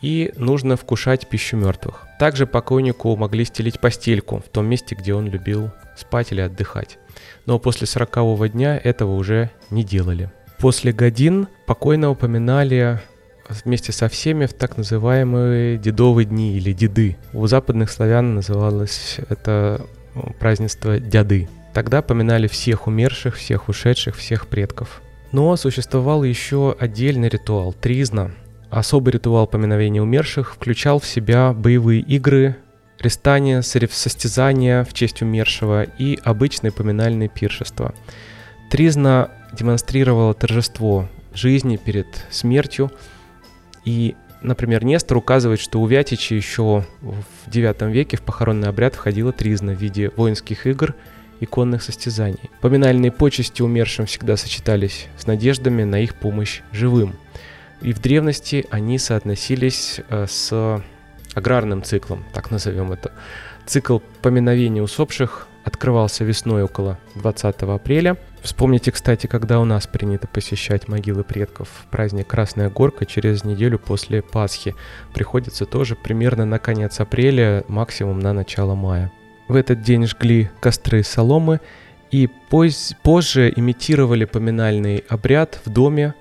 и 0.00 0.32
нужно 0.36 0.76
вкушать 0.76 1.28
пищу 1.28 1.56
мертвых. 1.56 2.06
Также 2.18 2.46
покойнику 2.46 3.16
могли 3.16 3.44
стелить 3.44 3.80
постельку 3.80 4.38
в 4.38 4.48
том 4.48 4.66
месте, 4.66 4.94
где 4.94 5.14
он 5.14 5.26
любил 5.26 5.70
спать 5.96 6.32
или 6.32 6.40
отдыхать. 6.40 6.98
Но 7.46 7.58
после 7.58 7.86
сорокового 7.86 8.48
дня 8.48 8.78
этого 8.82 9.14
уже 9.14 9.50
не 9.70 9.84
делали. 9.84 10.30
После 10.58 10.92
годин 10.92 11.48
покойного 11.66 12.12
упоминали 12.12 13.00
вместе 13.64 13.92
со 13.92 14.08
всеми 14.08 14.46
в 14.46 14.54
так 14.54 14.76
называемые 14.76 15.78
дедовые 15.78 16.26
дни 16.26 16.56
или 16.56 16.72
деды. 16.72 17.16
У 17.32 17.46
западных 17.46 17.90
славян 17.90 18.34
называлось 18.34 19.16
это 19.28 19.84
празднество 20.38 20.98
дяды. 20.98 21.48
Тогда 21.72 22.00
поминали 22.00 22.48
всех 22.48 22.86
умерших, 22.86 23.36
всех 23.36 23.68
ушедших, 23.68 24.16
всех 24.16 24.46
предков. 24.46 25.02
Но 25.32 25.54
существовал 25.56 26.24
еще 26.24 26.74
отдельный 26.78 27.28
ритуал– 27.28 27.72
тризна– 27.80 28.32
Особый 28.70 29.12
ритуал 29.12 29.46
поминовения 29.46 30.02
умерших 30.02 30.54
включал 30.54 30.98
в 30.98 31.06
себя 31.06 31.52
боевые 31.52 32.00
игры, 32.00 32.56
рестания, 32.98 33.62
состязания 33.62 34.84
в 34.84 34.92
честь 34.92 35.22
умершего 35.22 35.84
и 35.84 36.18
обычные 36.24 36.72
поминальные 36.72 37.28
пиршества. 37.28 37.94
Тризна 38.70 39.30
демонстрировала 39.52 40.34
торжество 40.34 41.08
жизни 41.32 41.76
перед 41.76 42.06
смертью, 42.30 42.90
и, 43.84 44.16
например, 44.42 44.84
Нестор 44.84 45.18
указывает, 45.18 45.60
что 45.60 45.80
у 45.80 45.86
Вятича 45.86 46.34
еще 46.34 46.84
в 47.00 47.48
IX 47.48 47.92
веке 47.92 48.16
в 48.16 48.22
похоронный 48.22 48.68
обряд 48.68 48.96
входила 48.96 49.32
тризна 49.32 49.74
в 49.74 49.80
виде 49.80 50.10
воинских 50.16 50.66
игр 50.66 50.96
и 51.38 51.46
конных 51.46 51.82
состязаний. 51.82 52.50
Поминальные 52.60 53.12
почести 53.12 53.62
умершим 53.62 54.06
всегда 54.06 54.36
сочетались 54.36 55.06
с 55.16 55.26
надеждами 55.26 55.84
на 55.84 56.00
их 56.00 56.16
помощь 56.16 56.62
живым– 56.72 57.14
и 57.80 57.92
в 57.92 58.00
древности 58.00 58.66
они 58.70 58.98
соотносились 58.98 60.00
э, 60.08 60.26
с 60.28 60.82
аграрным 61.34 61.82
циклом, 61.82 62.24
так 62.32 62.50
назовем 62.50 62.92
это. 62.92 63.12
Цикл 63.66 63.98
поминовения 64.22 64.82
усопших 64.82 65.48
открывался 65.64 66.24
весной 66.24 66.62
около 66.62 66.98
20 67.16 67.62
апреля. 67.62 68.16
Вспомните, 68.40 68.92
кстати, 68.92 69.26
когда 69.26 69.58
у 69.58 69.64
нас 69.64 69.88
принято 69.88 70.28
посещать 70.28 70.86
могилы 70.86 71.24
предков. 71.24 71.68
Праздник 71.90 72.28
Красная 72.28 72.70
Горка 72.70 73.04
через 73.04 73.42
неделю 73.42 73.80
после 73.80 74.22
Пасхи 74.22 74.76
приходится 75.12 75.66
тоже 75.66 75.96
примерно 75.96 76.46
на 76.46 76.60
конец 76.60 77.00
апреля, 77.00 77.64
максимум 77.66 78.20
на 78.20 78.32
начало 78.32 78.76
мая. 78.76 79.10
В 79.48 79.56
этот 79.56 79.82
день 79.82 80.06
жгли 80.06 80.50
костры 80.60 81.02
соломы 81.02 81.60
и 82.12 82.28
поз- 82.48 82.94
позже 83.02 83.52
имитировали 83.54 84.24
поминальный 84.24 85.04
обряд 85.08 85.60
в 85.64 85.70
доме, 85.70 86.14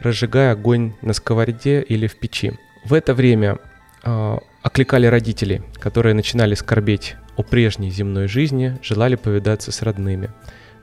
разжигая 0.00 0.52
огонь 0.52 0.94
на 1.02 1.12
сковороде 1.12 1.82
или 1.82 2.06
в 2.06 2.16
печи. 2.16 2.52
В 2.84 2.94
это 2.94 3.14
время 3.14 3.58
э, 4.04 4.38
окликали 4.62 5.06
родители, 5.06 5.62
которые 5.80 6.14
начинали 6.14 6.54
скорбеть 6.54 7.16
о 7.36 7.42
прежней 7.42 7.90
земной 7.90 8.28
жизни, 8.28 8.78
желали 8.82 9.16
повидаться 9.16 9.72
с 9.72 9.82
родными. 9.82 10.30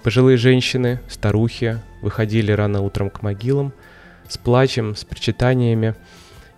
Пожилые 0.03 0.37
женщины, 0.37 0.99
старухи 1.09 1.79
выходили 2.01 2.51
рано 2.51 2.81
утром 2.81 3.09
к 3.09 3.21
могилам 3.23 3.73
с 4.27 4.37
плачем, 4.37 4.95
с 4.95 5.03
причитаниями 5.03 5.95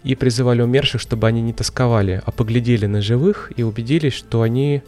и 0.04 0.15
призывали 0.15 0.62
умерших, 0.62 1.02
чтобы 1.02 1.28
они 1.28 1.41
не 1.41 1.54
тосковали, 1.54 2.22
а 2.26 2.32
поглядели 2.32 2.86
на 2.86 3.02
живых 3.02 3.52
и 3.56 3.63
убедились, 3.63 4.13
что 4.13 4.41
они 4.41 4.84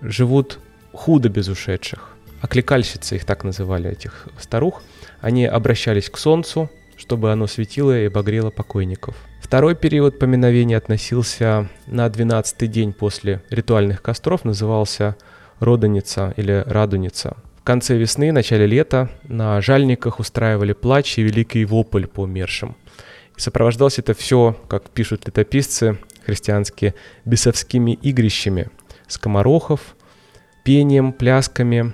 живут 0.00 0.58
худо 0.92 1.28
без 1.28 1.48
ушедших. 1.48 2.10
Окликальщицы 2.40 3.16
их 3.16 3.24
так 3.24 3.42
называли, 3.42 3.90
этих 3.90 4.28
старух. 4.38 4.82
Они 5.20 5.46
обращались 5.46 6.10
к 6.10 6.18
солнцу, 6.18 6.70
чтобы 6.96 7.32
оно 7.32 7.46
светило 7.46 7.98
и 7.98 8.06
обогрело 8.06 8.50
покойников. 8.50 9.16
Второй 9.40 9.74
период 9.74 10.18
поминовения 10.18 10.76
относился 10.76 11.68
на 11.86 12.06
12-й 12.06 12.66
день 12.66 12.92
после 12.92 13.42
ритуальных 13.50 14.02
костров, 14.02 14.44
назывался 14.44 15.16
Родоница 15.60 16.34
или 16.36 16.64
Радуница. 16.66 17.36
В 17.60 17.64
конце 17.64 17.96
весны, 17.96 18.32
начале 18.32 18.66
лета 18.66 19.10
на 19.22 19.60
жальниках 19.60 20.18
устраивали 20.18 20.72
плач 20.72 21.18
и 21.18 21.22
великий 21.22 21.64
вопль 21.64 22.06
по 22.06 22.20
умершим. 22.20 22.76
И 23.36 23.40
сопровождалось 23.40 23.98
это 23.98 24.14
все, 24.14 24.56
как 24.68 24.90
пишут 24.90 25.26
летописцы 25.26 25.98
христианские, 26.24 26.94
бесовскими 27.24 27.92
игрищами, 27.92 28.68
скоморохов, 29.06 29.96
пением, 30.64 31.12
плясками. 31.12 31.92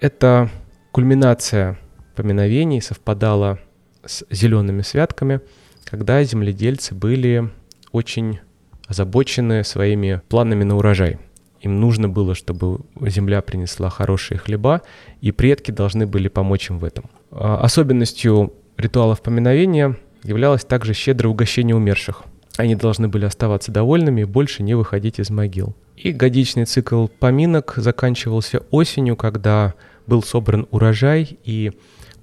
Это 0.00 0.50
кульминация 0.92 1.78
поминовений 2.14 2.80
совпадала 2.80 3.58
с 4.06 4.24
зелеными 4.30 4.82
святками, 4.82 5.40
когда 5.84 6.22
земледельцы 6.24 6.94
были 6.94 7.50
очень 7.92 8.40
озабочены 8.86 9.64
своими 9.64 10.20
планами 10.28 10.64
на 10.64 10.76
урожай. 10.76 11.18
Им 11.60 11.80
нужно 11.80 12.08
было, 12.08 12.34
чтобы 12.34 12.80
земля 13.00 13.40
принесла 13.40 13.88
хорошие 13.88 14.36
хлеба, 14.36 14.82
и 15.22 15.32
предки 15.32 15.70
должны 15.70 16.06
были 16.06 16.28
помочь 16.28 16.68
им 16.68 16.78
в 16.78 16.84
этом. 16.84 17.08
А, 17.30 17.58
особенностью 17.58 18.52
ритуалов 18.76 19.22
поминовения 19.22 19.96
являлось 20.22 20.64
также 20.64 20.92
щедрое 20.92 21.32
угощение 21.32 21.74
умерших. 21.74 22.24
Они 22.56 22.76
должны 22.76 23.08
были 23.08 23.24
оставаться 23.24 23.72
довольными 23.72 24.20
и 24.20 24.24
больше 24.24 24.62
не 24.62 24.74
выходить 24.74 25.18
из 25.18 25.30
могил. 25.30 25.74
И 25.96 26.12
годичный 26.12 26.66
цикл 26.66 27.06
поминок 27.06 27.74
заканчивался 27.76 28.60
осенью, 28.70 29.16
когда 29.16 29.74
был 30.06 30.22
собран 30.22 30.66
урожай, 30.70 31.38
и 31.44 31.72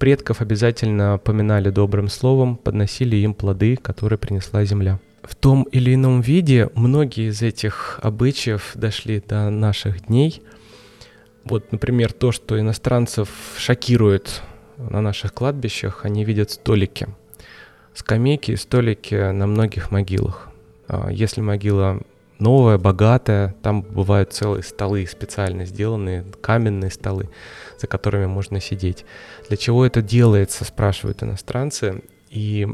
предков 0.01 0.41
обязательно 0.41 1.19
поминали 1.23 1.69
добрым 1.69 2.07
словом, 2.07 2.57
подносили 2.57 3.17
им 3.17 3.35
плоды, 3.35 3.75
которые 3.75 4.17
принесла 4.17 4.65
земля. 4.65 4.99
В 5.21 5.35
том 5.35 5.61
или 5.71 5.93
ином 5.93 6.21
виде 6.21 6.71
многие 6.73 7.29
из 7.29 7.43
этих 7.43 7.99
обычаев 8.01 8.71
дошли 8.73 9.21
до 9.21 9.51
наших 9.51 10.07
дней. 10.07 10.41
Вот, 11.43 11.71
например, 11.71 12.13
то, 12.13 12.31
что 12.31 12.59
иностранцев 12.59 13.29
шокирует 13.59 14.41
на 14.77 15.01
наших 15.01 15.35
кладбищах, 15.35 16.03
они 16.03 16.25
видят 16.25 16.49
столики. 16.49 17.07
Скамейки 17.93 18.53
и 18.53 18.55
столики 18.55 19.31
на 19.31 19.45
многих 19.45 19.91
могилах. 19.91 20.49
А 20.87 21.11
если 21.11 21.41
могила 21.41 22.01
новая, 22.41 22.77
богатая, 22.77 23.55
там 23.61 23.81
бывают 23.81 24.33
целые 24.33 24.63
столы 24.63 25.05
специально 25.05 25.65
сделанные, 25.65 26.25
каменные 26.41 26.91
столы, 26.91 27.29
за 27.77 27.87
которыми 27.87 28.25
можно 28.25 28.59
сидеть. 28.59 29.05
Для 29.47 29.57
чего 29.57 29.85
это 29.85 30.01
делается, 30.01 30.65
спрашивают 30.65 31.23
иностранцы. 31.23 32.03
И 32.29 32.67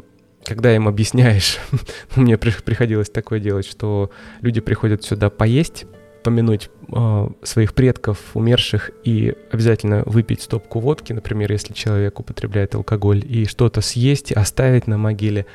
когда 0.44 0.76
им 0.76 0.88
объясняешь, 0.88 1.60
мне 2.16 2.38
приходилось 2.38 3.10
такое 3.10 3.40
делать, 3.40 3.68
что 3.68 4.10
люди 4.42 4.62
приходят 4.62 5.04
сюда 5.04 5.30
поесть, 5.30 5.86
помянуть 6.24 6.70
э, 6.94 7.30
своих 7.44 7.74
предков, 7.74 8.20
умерших, 8.34 8.92
и 9.04 9.34
обязательно 9.52 10.04
выпить 10.06 10.42
стопку 10.42 10.80
водки, 10.80 11.14
например, 11.14 11.52
если 11.52 11.74
человек 11.74 12.20
употребляет 12.20 12.76
алкоголь, 12.76 13.24
и 13.26 13.46
что-то 13.46 13.82
съесть, 13.82 14.32
оставить 14.32 14.88
на 14.88 14.98
могиле. 14.98 15.46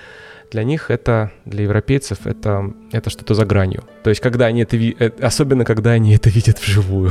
Для 0.52 0.64
них 0.64 0.90
это, 0.90 1.32
для 1.46 1.62
европейцев, 1.62 2.26
это, 2.26 2.74
это 2.92 3.08
что-то 3.08 3.32
за 3.34 3.46
гранью. 3.46 3.84
То 4.04 4.10
есть, 4.10 4.20
когда 4.20 4.44
они 4.46 4.60
это, 4.60 4.76
э, 4.76 5.10
особенно 5.22 5.64
когда 5.64 5.92
они 5.92 6.14
это 6.14 6.28
видят 6.28 6.60
вживую. 6.60 7.10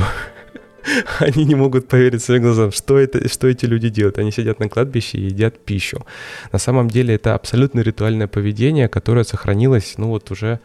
Они 1.20 1.44
не 1.44 1.54
могут 1.54 1.86
поверить 1.86 2.24
своим 2.24 2.42
глазам, 2.42 2.72
что, 2.72 2.98
это, 2.98 3.28
что 3.28 3.46
эти 3.46 3.66
люди 3.66 3.88
делают. 3.88 4.18
Они 4.18 4.32
сидят 4.32 4.58
на 4.58 4.68
кладбище 4.68 5.18
и 5.18 5.26
едят 5.26 5.58
пищу. 5.64 6.04
На 6.50 6.58
самом 6.58 6.88
деле 6.88 7.14
это 7.14 7.34
абсолютно 7.34 7.80
ритуальное 7.80 8.26
поведение, 8.26 8.88
которое 8.88 9.24
сохранилось, 9.24 9.94
ну 9.96 10.08
вот 10.08 10.32
уже 10.32 10.58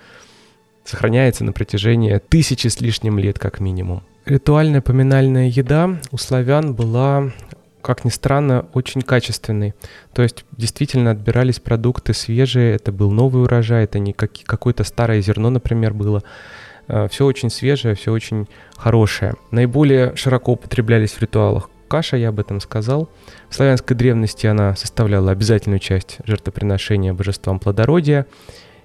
сохраняется 0.85 1.43
на 1.43 1.51
протяжении 1.51 2.17
тысячи 2.17 2.67
с 2.67 2.81
лишним 2.81 3.19
лет 3.19 3.37
как 3.37 3.59
минимум. 3.59 4.01
Ритуальная 4.25 4.81
поминальная 4.81 5.49
еда 5.49 5.99
у 6.11 6.17
славян 6.17 6.73
была 6.73 7.31
как 7.87 8.03
ни 8.03 8.09
странно, 8.09 8.65
очень 8.73 9.01
качественный. 9.01 9.73
То 10.13 10.21
есть 10.21 10.43
действительно 10.51 11.11
отбирались 11.11 11.61
продукты 11.61 12.13
свежие, 12.13 12.75
это 12.75 12.91
был 12.91 13.11
новый 13.11 13.43
урожай, 13.43 13.85
это 13.85 13.97
не 13.97 14.11
как, 14.11 14.31
какое-то 14.45 14.83
старое 14.83 15.21
зерно, 15.21 15.49
например, 15.49 15.93
было. 15.93 16.21
Э, 16.89 17.07
все 17.09 17.25
очень 17.25 17.49
свежее, 17.49 17.95
все 17.95 18.11
очень 18.11 18.49
хорошее. 18.75 19.35
Наиболее 19.51 20.13
широко 20.17 20.51
употреблялись 20.51 21.13
в 21.13 21.21
ритуалах 21.21 21.69
каша, 21.87 22.17
я 22.17 22.27
об 22.27 22.41
этом 22.41 22.59
сказал. 22.59 23.09
В 23.47 23.55
славянской 23.55 23.95
древности 23.95 24.47
она 24.47 24.75
составляла 24.75 25.31
обязательную 25.31 25.79
часть 25.79 26.17
жертвоприношения 26.25 27.13
божествам 27.13 27.57
плодородия. 27.57 28.25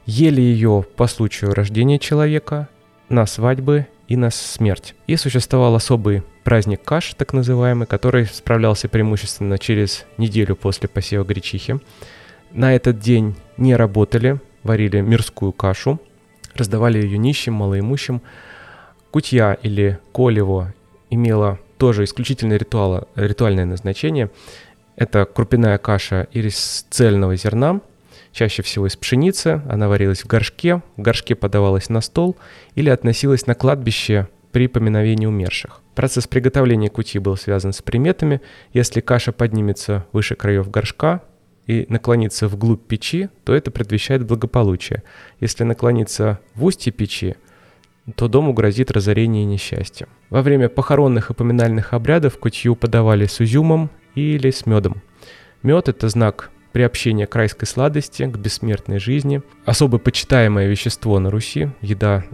Ели 0.07 0.41
ее 0.41 0.85
по 0.95 1.09
случаю 1.09 1.55
рождения 1.55 1.99
человека, 1.99 2.69
на 3.13 3.27
свадьбы 3.27 3.87
и 4.09 4.17
на 4.17 4.31
смерть. 4.31 4.95
И 5.07 5.17
существовал 5.17 5.75
особый 5.75 6.23
праздник 6.45 6.83
каш, 6.83 7.15
так 7.15 7.33
называемый, 7.33 7.87
который 7.87 8.27
справлялся 8.27 8.89
преимущественно 8.89 9.59
через 9.59 10.05
неделю 10.17 10.57
после 10.57 10.89
посева 10.89 11.25
гречихи. 11.25 11.79
На 12.51 12.75
этот 12.75 12.99
день 12.99 13.37
не 13.57 13.77
работали, 13.77 14.41
варили 14.63 15.01
мирскую 15.01 15.53
кашу, 15.53 16.01
раздавали 16.55 17.01
ее 17.01 17.19
нищим, 17.19 17.55
малоимущим. 17.55 18.23
Кутья 19.11 19.55
или 19.55 19.99
колево 20.13 20.75
имела 21.11 21.59
тоже 21.79 22.05
исключительно 22.05 22.55
ритуала, 22.55 23.09
ритуальное 23.15 23.65
назначение. 23.65 24.31
Это 24.97 25.25
крупяная 25.25 25.79
каша 25.79 26.29
из 26.33 26.87
цельного 26.91 27.37
зерна, 27.37 27.81
чаще 28.33 28.63
всего 28.63 28.87
из 28.87 28.97
пшеницы. 28.97 29.63
Она 29.69 29.89
варилась 29.89 30.23
в 30.23 30.27
горшке, 30.27 30.83
в 30.97 31.03
горшке 31.03 31.35
подавалась 31.35 31.89
на 31.89 32.01
стол 32.01 32.37
или 32.75 32.91
относилась 32.91 33.47
на 33.47 33.55
кладбище 33.55 34.29
при 34.51 34.67
поминовении 34.67 35.27
умерших. 35.27 35.81
Процесс 35.95 36.27
приготовления 36.27 36.89
кути 36.89 37.19
был 37.19 37.37
связан 37.37 37.73
с 37.73 37.83
приметами. 37.83 38.41
Если 38.73 39.01
каша 39.01 39.33
поднимется 39.33 40.07
выше 40.13 40.35
краев 40.35 40.71
горшка 40.71 41.23
и 41.67 41.87
наклонится 41.89 42.49
вглубь 42.49 42.87
печи, 42.87 43.29
то 43.45 43.55
это 43.55 43.71
предвещает 43.71 44.27
благополучие. 44.27 45.03
Если 45.41 45.65
наклониться 45.65 46.41
в 46.55 46.65
устье 46.65 46.93
печи, 46.93 47.37
то 48.17 48.29
дому 48.29 48.53
грозит 48.53 48.91
разорение 48.91 49.45
и 49.45 49.47
несчастье. 49.47 50.09
Во 50.29 50.43
время 50.43 50.69
похоронных 50.69 51.31
и 51.31 51.35
поминальных 51.35 51.93
обрядов 51.93 52.39
кутью 52.39 52.75
подавали 52.75 53.27
с 53.27 53.41
изюмом 53.41 53.91
или 54.15 54.51
с 54.51 54.67
медом. 54.67 55.03
Мед– 55.63 55.89
это 55.91 56.09
знак 56.09 56.51
приобщения 56.73 57.27
к 57.27 57.35
райской 57.35 57.67
сладости, 57.67 58.25
к 58.25 58.37
бессмертной 58.37 58.99
жизни. 58.99 59.43
Особо 59.65 59.99
почитаемое 59.99 60.69
вещество 60.69 61.19
на 61.19 61.31
Руси, 61.31 61.71
еда, 61.81 62.25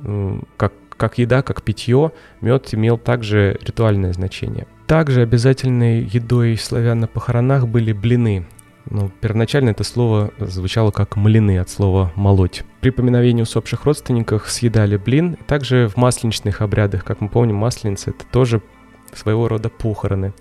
как 0.57 0.73
как 0.99 1.17
еда, 1.17 1.43
как 1.43 1.63
питье, 1.63 2.13
мед 2.41 2.75
имел 2.75 2.99
также 2.99 3.57
ритуальное 3.63 4.13
значение. 4.13 4.67
Также 4.87 5.23
обязательной 5.23 6.03
едой 6.03 6.57
славян 6.59 6.99
на 6.99 7.07
похоронах 7.07 7.69
были 7.69 7.93
блины. 7.93 8.47
Ну, 8.91 9.11
первоначально 9.21 9.71
это 9.71 9.85
слово 9.85 10.33
звучало 10.39 10.91
как 10.91 11.17
«млины» 11.17 11.59
от 11.59 11.69
слова 11.69 12.11
«молоть». 12.17 12.65
При 12.81 12.91
поминовении 12.91 13.43
усопших 13.43 13.85
родственников 13.85 14.51
съедали 14.51 14.97
блин. 14.97 15.37
Также 15.47 15.89
в 15.89 15.97
масленичных 15.97 16.63
обрядах, 16.63 17.05
как 17.05 17.21
мы 17.21 17.29
помним, 17.29 17.57
масленица— 17.57 18.11
это 18.19 18.25
тоже 18.25 18.63
своего 19.13 19.47
рода 19.47 19.69
похороны. 19.69 20.33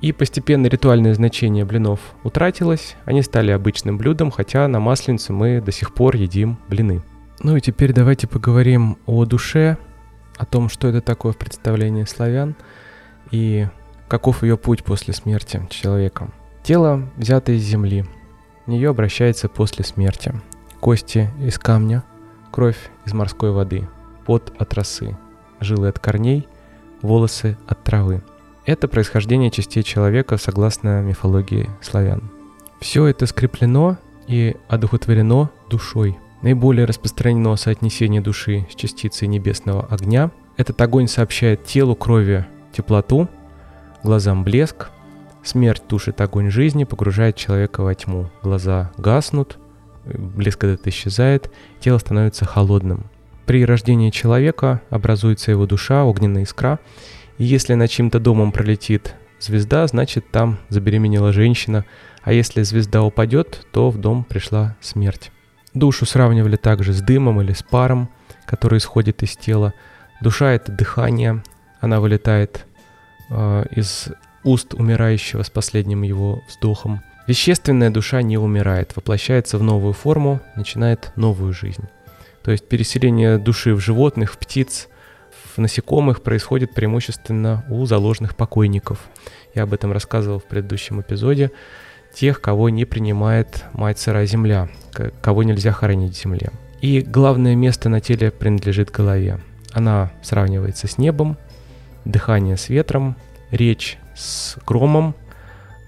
И 0.00 0.12
постепенно 0.12 0.66
ритуальное 0.66 1.12
значение 1.14 1.64
блинов 1.64 2.00
утратилось, 2.22 2.96
они 3.04 3.22
стали 3.22 3.50
обычным 3.50 3.98
блюдом, 3.98 4.30
хотя 4.30 4.66
на 4.66 4.80
масленицу 4.80 5.34
мы 5.34 5.60
до 5.60 5.72
сих 5.72 5.92
пор 5.92 6.16
едим 6.16 6.58
блины. 6.68 7.02
Ну 7.42 7.56
и 7.56 7.60
теперь 7.60 7.92
давайте 7.92 8.26
поговорим 8.26 8.96
о 9.06 9.24
душе, 9.26 9.76
о 10.38 10.46
том, 10.46 10.70
что 10.70 10.88
это 10.88 11.02
такое 11.02 11.32
в 11.32 11.36
представлении 11.36 12.04
славян 12.04 12.56
и 13.30 13.68
каков 14.08 14.42
ее 14.42 14.56
путь 14.56 14.84
после 14.84 15.12
смерти 15.12 15.62
человека. 15.68 16.30
Тело 16.62 17.08
взято 17.16 17.52
из 17.52 17.62
земли, 17.62 18.04
в 18.66 18.70
нее 18.70 18.90
обращается 18.90 19.48
после 19.48 19.84
смерти. 19.84 20.32
Кости 20.80 21.30
из 21.40 21.58
камня, 21.58 22.04
кровь 22.50 22.90
из 23.04 23.12
морской 23.12 23.50
воды, 23.50 23.88
пот 24.24 24.52
от 24.58 24.72
росы, 24.74 25.16
жилы 25.60 25.88
от 25.88 25.98
корней, 25.98 26.48
волосы 27.02 27.58
от 27.66 27.82
травы. 27.84 28.22
Это 28.66 28.88
происхождение 28.88 29.50
частей 29.50 29.82
человека 29.82 30.36
согласно 30.36 31.02
мифологии 31.02 31.68
славян. 31.82 32.30
Все 32.80 33.06
это 33.06 33.26
скреплено 33.26 33.98
и 34.26 34.56
одухотворено 34.68 35.50
душой– 35.68 36.16
Наиболее 36.42 36.86
распространено 36.86 37.54
соотнесение 37.56 38.22
души 38.22 38.66
с 38.70 38.74
частицей 38.74 39.28
небесного 39.28 39.84
огня. 39.90 40.30
Этот 40.56 40.80
огонь 40.80 41.06
сообщает 41.06 41.64
телу 41.64 41.94
крови 41.94 42.46
теплоту, 42.72 43.28
глазам 44.02 44.42
блеск. 44.42 44.88
Смерть 45.42 45.82
тушит 45.86 46.20
огонь 46.20 46.50
жизни, 46.50 46.84
погружает 46.84 47.36
человека 47.36 47.82
во 47.82 47.94
тьму. 47.94 48.30
Глаза 48.42 48.90
гаснут, 48.96 49.58
блеск 50.06 50.64
этот 50.64 50.86
исчезает, 50.86 51.50
тело 51.78 51.98
становится 51.98 52.46
холодным. 52.46 53.04
При 53.44 53.64
рождении 53.64 54.10
человека 54.10 54.80
образуется 54.90 55.50
его 55.50 55.66
душа, 55.66 56.04
огненная 56.04 56.44
искра. 56.44 56.78
И 57.40 57.44
если 57.44 57.72
над 57.72 57.88
чьим-то 57.88 58.20
домом 58.20 58.52
пролетит 58.52 59.14
звезда, 59.40 59.86
значит 59.86 60.30
там 60.30 60.58
забеременела 60.68 61.32
женщина. 61.32 61.86
А 62.22 62.34
если 62.34 62.62
звезда 62.62 63.02
упадет, 63.02 63.66
то 63.72 63.88
в 63.88 63.96
дом 63.96 64.24
пришла 64.24 64.76
смерть. 64.82 65.32
Душу 65.72 66.04
сравнивали 66.04 66.56
также 66.56 66.92
с 66.92 67.00
дымом 67.00 67.40
или 67.40 67.54
с 67.54 67.62
паром, 67.62 68.10
который 68.44 68.76
исходит 68.76 69.22
из 69.22 69.38
тела. 69.38 69.72
Душа— 70.20 70.50
это 70.52 70.70
дыхание, 70.70 71.42
она 71.80 72.00
вылетает 72.00 72.66
э, 73.30 73.64
из 73.70 74.08
уст 74.44 74.74
умирающего 74.74 75.42
с 75.42 75.48
последним 75.48 76.02
его 76.02 76.42
вздохом. 76.46 77.00
Вещественная 77.26 77.88
душа 77.88 78.20
не 78.20 78.36
умирает, 78.36 78.94
воплощается 78.96 79.56
в 79.56 79.62
новую 79.62 79.94
форму, 79.94 80.42
начинает 80.56 81.12
новую 81.16 81.54
жизнь. 81.54 81.84
То 82.42 82.50
есть 82.50 82.68
переселение 82.68 83.38
души 83.38 83.74
в 83.74 83.80
животных, 83.80 84.34
в 84.34 84.38
птиц, 84.38 84.88
насекомых 85.58 86.22
происходит 86.22 86.74
преимущественно 86.74 87.64
у 87.68 87.84
заложенных 87.86 88.36
покойников. 88.36 88.98
Я 89.54 89.64
об 89.64 89.74
этом 89.74 89.92
рассказывал 89.92 90.38
в 90.38 90.44
предыдущем 90.44 91.00
эпизоде 91.00 91.50
тех, 92.14 92.40
кого 92.40 92.68
не 92.68 92.84
принимает 92.84 93.64
мать 93.72 93.98
сырая 93.98 94.26
земля, 94.26 94.68
кого 95.22 95.42
нельзя 95.42 95.72
хоронить 95.72 96.16
в 96.16 96.22
земле. 96.22 96.50
И 96.80 97.00
главное 97.00 97.54
место 97.54 97.88
на 97.88 98.00
теле 98.00 98.30
принадлежит 98.30 98.90
голове. 98.90 99.40
Она 99.72 100.10
сравнивается 100.22 100.88
с 100.88 100.98
небом, 100.98 101.36
дыхание 102.04 102.56
с 102.56 102.68
ветром, 102.68 103.16
речь 103.50 103.98
с 104.16 104.56
громом, 104.66 105.14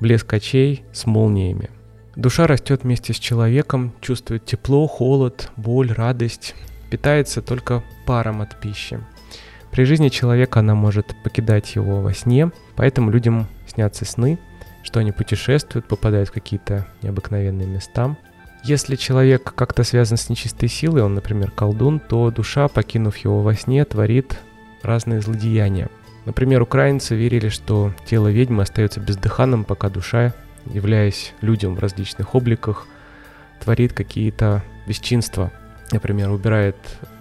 блеск 0.01 0.33
очей 0.33 0.85
с 0.93 1.07
молниями. 1.07 1.71
Душа 2.15 2.47
растет 2.47 2.83
вместе 2.83 3.15
с 3.15 3.17
человеком, 3.17 3.95
чувствует 4.01 4.45
тепло, 4.45 4.87
холод, 4.87 5.51
боль, 5.57 5.91
радость, 5.93 6.55
питается 6.91 7.41
только 7.41 7.83
паром 8.07 8.43
от 8.43 8.61
пищи. 8.61 9.01
При 9.73 9.85
жизни 9.85 10.09
человека 10.09 10.61
она 10.61 10.77
может 10.77 11.17
покидать 11.25 11.75
его 11.75 12.01
во 12.01 12.15
сне, 12.15 12.53
поэтому 12.77 13.11
людям 13.11 13.49
снятся 13.67 14.05
сны– 14.05 14.39
что 14.83 15.01
они 15.01 15.13
путешествуют, 15.13 15.87
попадают 15.87 16.29
в 16.29 16.33
какие-то 16.33 16.87
необыкновенные 17.03 17.67
места. 17.67 18.17
Если 18.65 18.97
человек 18.97 19.55
как-то 19.55 19.83
связан 19.83 20.17
с 20.17 20.29
нечистой 20.29 20.69
силой, 20.69 21.03
он, 21.03 21.15
например, 21.15 21.51
колдун, 21.51 21.99
то 21.99 22.31
душа, 22.31 22.69
покинув 22.69 23.17
его 23.19 23.43
во 23.43 23.55
сне, 23.55 23.85
творит 23.85 24.39
разные 24.83 25.21
злодеяния. 25.21 25.89
Например, 26.25 26.63
украинцы 26.63 27.17
верили, 27.17 27.49
что 27.49 27.93
тело 28.07 28.29
ведьмы 28.29 28.63
остается 28.63 29.01
бездыханным, 29.01 29.65
пока 29.65 29.89
душа, 29.89 30.33
являясь 30.67 31.33
людям 31.41 31.75
в 31.75 31.81
различных 31.81 32.37
обликах, 32.37 32.87
творит 33.61 33.93
какие-то 33.93 34.63
бесчинства. 34.87 35.51
Например, 35.93 36.31
убирает, 36.31 36.77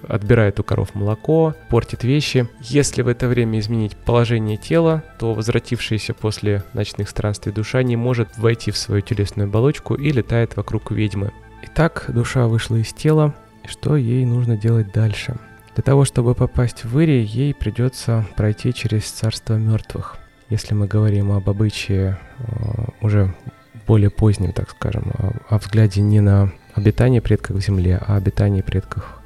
отбирает 0.07 0.59
у 0.59 0.63
коров 0.63 0.95
молоко, 0.95 1.55
портит 1.69 2.03
вещи. 2.03 2.47
Если 2.61 3.01
в 3.01 3.07
это 3.09 3.27
время 3.27 3.59
изменить 3.59 3.97
положение 3.97 4.55
тела, 4.55 5.03
то 5.19 5.33
возвратившаяся 5.33 6.13
после 6.13 6.63
ночных 6.73 7.09
странствий 7.09 7.51
душа 7.51 7.83
не 7.83 7.97
может 7.97 8.37
войти 8.37 8.71
в 8.71 8.77
свою 8.77 9.01
телесную 9.01 9.49
оболочку 9.49 9.95
и 9.95 10.11
летает 10.11 10.55
вокруг 10.55 10.91
ведьмы. 10.91 11.31
Итак, 11.63 12.05
душа 12.07 12.47
вышла 12.47 12.77
из 12.77 12.93
тела, 12.93 13.35
что 13.65 13.95
ей 13.97 14.25
нужно 14.25 14.57
делать 14.57 14.91
дальше? 14.93 15.35
Для 15.75 15.83
того, 15.83 16.05
чтобы 16.05 16.33
попасть 16.35 16.83
в 16.83 16.99
Ири, 16.99 17.23
ей 17.23 17.53
придется 17.53 18.25
пройти 18.35 18.73
через 18.73 19.03
царство 19.09 19.55
мертвых. 19.55 20.17
Если 20.49 20.73
мы 20.73 20.87
говорим 20.87 21.31
об 21.31 21.49
обычае 21.49 22.19
э, 22.39 22.43
уже 23.01 23.33
более 23.87 24.09
позднем, 24.09 24.51
так 24.51 24.69
скажем, 24.69 25.11
о, 25.17 25.55
о 25.55 25.57
взгляде 25.59 26.01
не 26.01 26.19
на 26.19 26.51
обитание 26.73 27.21
предков 27.21 27.57
в 27.57 27.61
земле, 27.61 28.01
а 28.05 28.15
обитание 28.15 28.63
предков 28.63 29.21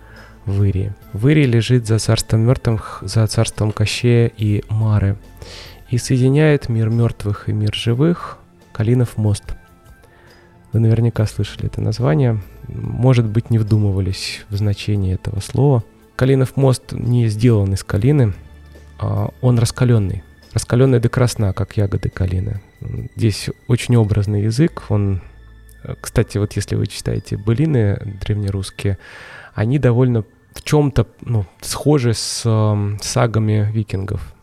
в 0.46 0.64
Ирии. 0.64 0.94
В 1.14 1.28
Ирии 1.28 1.46
лежит 1.46 1.88
за 1.88 2.00
царством 2.00 2.42
мертвых, 2.42 3.00
за 3.02 3.26
царством 3.28 3.72
Кощея 3.72 4.32
и 4.38 4.64
Мары, 4.70 5.18
и 5.90 5.98
соединяет 5.98 6.70
мир 6.70 6.90
мертвых 6.90 7.50
и 7.50 7.54
мир 7.54 7.74
живых 7.74 8.38
Калинов 8.72 9.18
мост. 9.18 9.44
Вы 10.74 10.82
наверняка 10.82 11.26
слышали 11.26 11.68
это 11.68 11.80
название, 11.80 12.42
может 12.68 13.26
быть, 13.26 13.50
не 13.50 13.58
вдумывались 13.58 14.46
в 14.50 14.56
значение 14.56 15.16
этого 15.16 15.40
слова. 15.40 15.84
Калинов 16.16 16.58
мост 16.58 16.92
не 16.92 17.28
сделан 17.28 17.74
из 17.74 17.84
калины, 17.84 18.34
а 19.00 19.30
он 19.42 19.58
раскаленный. 19.58 20.24
Раскаленный 20.54 21.00
до 21.00 21.10
красна, 21.10 21.54
как 21.54 21.78
ягоды 21.78 22.10
калины. 22.10 22.62
Здесь 23.16 23.50
очень 23.68 23.96
образный 23.96 24.44
язык, 24.44 24.84
он 24.90 25.22
кстати, 26.02 26.38
вот 26.38 26.54
если 26.54 26.76
вы 26.76 26.88
читаете 26.88 27.38
былины 27.38 28.18
древнерусские, 28.22 28.98
они 29.54 29.80
довольно 29.80 30.24
в 30.54 30.64
чем-то 30.64 31.08
ну, 31.22 31.46
схожи 31.62 32.14
с 32.14 32.44
э, 32.46 32.98
сагами 33.02 33.70
викингов. 33.72 34.34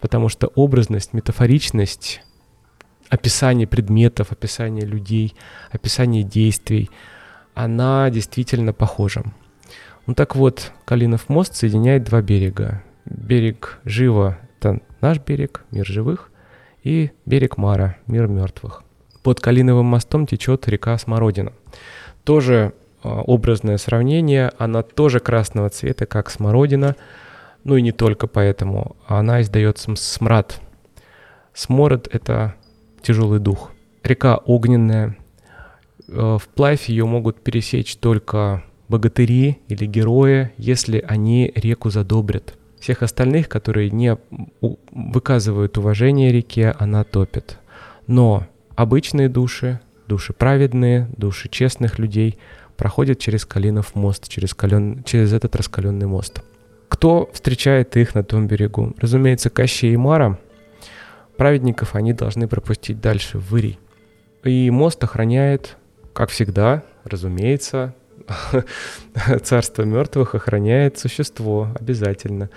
Потому 0.00 0.28
что 0.28 0.48
образность, 0.48 1.14
метафоричность, 1.14 2.20
описание 3.08 3.66
предметов, 3.66 4.32
описание 4.32 4.84
людей, 4.84 5.34
описание 5.70 6.22
действий, 6.22 6.90
она 7.54 8.10
действительно 8.10 8.72
похожа. 8.72 9.24
Ну 10.06 10.14
так 10.14 10.36
вот, 10.36 10.72
Калинов 10.84 11.28
мост 11.28 11.54
соединяет 11.54 12.04
два 12.04 12.22
берега. 12.22 12.82
Берег 13.04 13.78
Жива— 13.84 14.38
это 14.58 14.80
наш 15.00 15.18
берег, 15.20 15.64
мир 15.70 15.86
живых, 15.86 16.30
и 16.82 17.10
берег 17.24 17.56
Мара, 17.56 17.96
мир 18.06 18.26
мертвых. 18.26 18.82
Под 19.26 19.40
Калиновым 19.40 19.86
мостом 19.86 20.24
течет 20.24 20.68
река 20.68 20.96
Смородина. 20.96 21.52
Тоже 22.22 22.74
а, 23.02 23.22
образное 23.22 23.76
сравнение, 23.76 24.52
она 24.56 24.84
тоже 24.84 25.18
красного 25.18 25.68
цвета, 25.68 26.06
как 26.06 26.30
смородина, 26.30 26.94
ну 27.64 27.76
и 27.76 27.82
не 27.82 27.90
только 27.90 28.28
поэтому, 28.28 28.94
она 29.08 29.42
издает 29.42 29.78
смрад. 29.78 30.60
Смород— 31.54 32.08
это 32.12 32.54
тяжелый 33.02 33.40
дух. 33.40 33.72
Река 34.04 34.36
огненная, 34.36 35.16
э, 36.06 36.38
вплавь 36.40 36.88
ее 36.88 37.04
могут 37.04 37.40
пересечь 37.40 37.96
только 37.96 38.62
богатыри 38.88 39.58
или 39.66 39.86
герои, 39.86 40.52
если 40.56 41.04
они 41.04 41.50
реку 41.56 41.90
задобрят. 41.90 42.54
Всех 42.78 43.02
остальных, 43.02 43.48
которые 43.48 43.90
не 43.90 44.18
выказывают 44.92 45.78
уважение 45.78 46.30
реке, 46.30 46.76
она 46.78 47.02
топит. 47.02 47.58
Но 48.06 48.46
Обычные 48.76 49.30
души, 49.30 49.80
души 50.06 50.34
праведные, 50.34 51.08
души 51.16 51.48
честных 51.48 51.98
людей 51.98 52.38
проходят 52.76 53.18
через 53.18 53.46
Калинов 53.46 53.94
мост, 53.94 54.28
через, 54.28 54.52
кален... 54.52 55.02
через 55.02 55.32
этот 55.32 55.56
раскаленный 55.56 56.06
мост. 56.06 56.42
Кто 56.88 57.30
встречает 57.32 57.96
их 57.96 58.14
на 58.14 58.22
том 58.22 58.46
берегу? 58.46 58.94
Разумеется, 58.98 59.48
Кощей 59.48 59.94
и 59.94 59.96
Мара. 59.96 60.38
Праведников 61.38 61.94
они 61.94 62.12
должны 62.12 62.48
пропустить 62.48 63.00
дальше, 63.00 63.38
в 63.38 63.56
Ирий. 63.56 63.78
И 64.44 64.70
мост 64.70 65.02
охраняет, 65.02 65.78
как 66.12 66.28
всегда, 66.28 66.82
разумеется, 67.04 67.94
царство 69.42 69.82
мертвых 69.84 70.34
охраняет 70.34 70.98
существо 70.98 71.68
обязательно. 71.80 72.50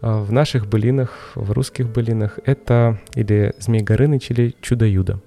В 0.00 0.32
наших 0.32 0.66
былинах, 0.66 1.32
в 1.36 1.52
русских 1.52 1.88
былинах 1.88 2.40
это 2.44 2.98
или 3.14 3.54
Змей 3.58 3.82
Горыныч, 3.82 4.30
или 4.30 4.54
Чудо-Юдо. 4.60 5.20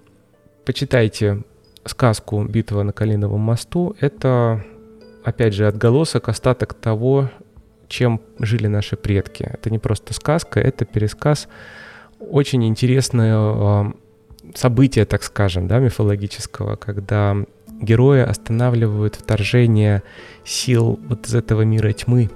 Почитайте 0.65 1.43
сказку 1.85 2.43
«Битва 2.45 2.83
на 2.83 2.93
Калиновом 2.93 3.41
мосту». 3.41 3.95
Это, 3.99 4.63
опять 5.23 5.53
же, 5.53 5.67
отголосок, 5.67 6.29
остаток 6.29 6.73
того, 6.73 7.29
чем 7.89 8.21
жили 8.39 8.67
наши 8.67 8.95
предки. 8.95 9.43
Это 9.43 9.69
не 9.69 9.79
просто 9.79 10.13
сказка, 10.13 10.61
это 10.61 10.85
пересказ 10.85 11.47
очень 12.19 12.65
интересное 12.65 13.35
а, 13.35 13.93
событие, 14.55 15.05
так 15.05 15.23
скажем, 15.23 15.67
да, 15.67 15.79
мифологического, 15.79 16.77
когда 16.77 17.35
герои 17.81 18.21
останавливают 18.21 19.15
вторжение 19.15 20.03
сил 20.45 20.99
вот 21.07 21.27
из 21.27 21.35
этого 21.35 21.63
мира 21.63 21.91
тьмы, 21.91 22.29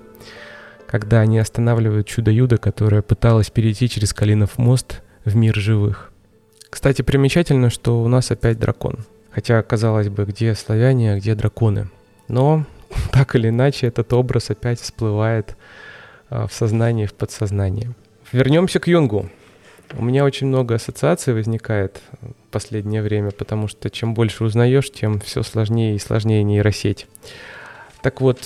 когда 0.86 1.22
они 1.22 1.40
останавливают 1.40 2.08
чудо-юдо, 2.08 2.58
которое 2.58 3.02
пыталось 3.02 3.50
перейти 3.50 3.88
через 3.88 4.14
Калинов 4.14 4.58
мост 4.58 5.02
в 5.26 5.36
мир 5.36 5.56
живых. 5.56 6.12
Кстати, 6.70 7.02
примечательно, 7.02 7.70
что 7.70 8.02
у 8.02 8.08
нас 8.08 8.32
опять 8.32 8.60
дракон. 8.60 9.00
Хотя, 9.32 9.62
казалось 9.62 10.10
бы, 10.10 10.26
где 10.26 10.56
славяне, 10.56 11.14
а 11.14 11.18
где 11.18 11.36
драконы. 11.36 11.90
Но, 12.28 12.66
так 13.12 13.36
или 13.36 13.50
иначе, 13.50 13.88
этот 13.88 14.12
образ 14.14 14.50
опять 14.50 14.80
всплывает 14.80 15.56
а, 16.30 16.48
в 16.48 16.54
сознании, 16.54 17.06
в 17.06 17.14
подсознании. 17.14 17.94
Вернемся 18.32 18.80
к 18.80 18.88
Юнгу. 18.88 19.30
У 19.94 20.04
меня 20.04 20.26
очень 20.26 20.48
много 20.48 20.76
ассоциаций 20.76 21.34
возникает 21.34 22.02
в 22.22 22.52
последнее 22.52 23.02
время, 23.02 23.32
потому 23.32 23.70
что 23.70 23.90
чем 23.90 24.14
больше 24.14 24.44
узнаешь, 24.44 24.92
тем 24.92 25.22
все 25.22 25.44
сложнее 25.44 25.96
и 25.96 26.00
сложнее 26.00 26.44
нейросеть. 26.44 27.08
Так 28.02 28.20
вот, 28.20 28.40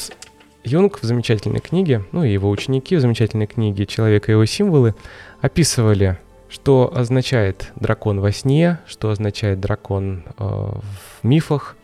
Юнг 0.64 1.00
в 1.02 1.04
замечательной 1.04 1.60
книге, 1.60 2.06
ну 2.12 2.24
и 2.24 2.32
его 2.32 2.50
ученики 2.50 2.96
в 2.96 3.02
замечательной 3.02 3.48
книге 3.48 3.88
«Человек 3.88 4.30
и 4.30 4.34
его 4.34 4.46
символы» 4.46 4.94
описывали 5.42 6.20
что 6.52 6.92
означает 6.94 7.72
дракон 7.78 8.20
во 8.20 8.32
сне, 8.32 8.80
что 8.86 9.10
означает 9.10 9.62
дракон 9.62 10.26
э, 10.38 10.44
в 10.44 11.24
мифах, 11.24 11.78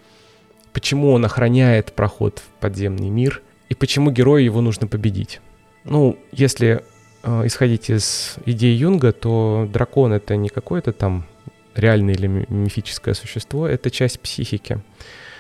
почему 0.73 1.13
он 1.13 1.23
охраняет 1.23 1.93
проход 1.93 2.39
в 2.39 2.59
подземный 2.59 3.09
мир? 3.09 3.41
И 3.69 3.75
почему 3.75 4.11
герою 4.11 4.43
его 4.43 4.61
нужно 4.61 4.87
победить. 4.87 5.39
Ну, 5.85 6.19
если 6.33 6.83
э, 7.23 7.47
исходить 7.47 7.89
из 7.89 8.35
идеи 8.45 8.75
Юнга, 8.75 9.13
то 9.13 9.69
дракон 9.71 10.11
это 10.11 10.35
не 10.35 10.49
какое-то 10.49 10.91
там 10.91 11.25
реальное 11.73 12.13
или 12.13 12.27
мифическое 12.27 13.13
существо, 13.13 13.67
это 13.67 13.89
часть 13.89 14.19
психики, 14.19 14.81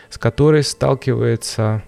с 0.09 0.17
которой 0.17 0.63
сталкивается 0.63 1.83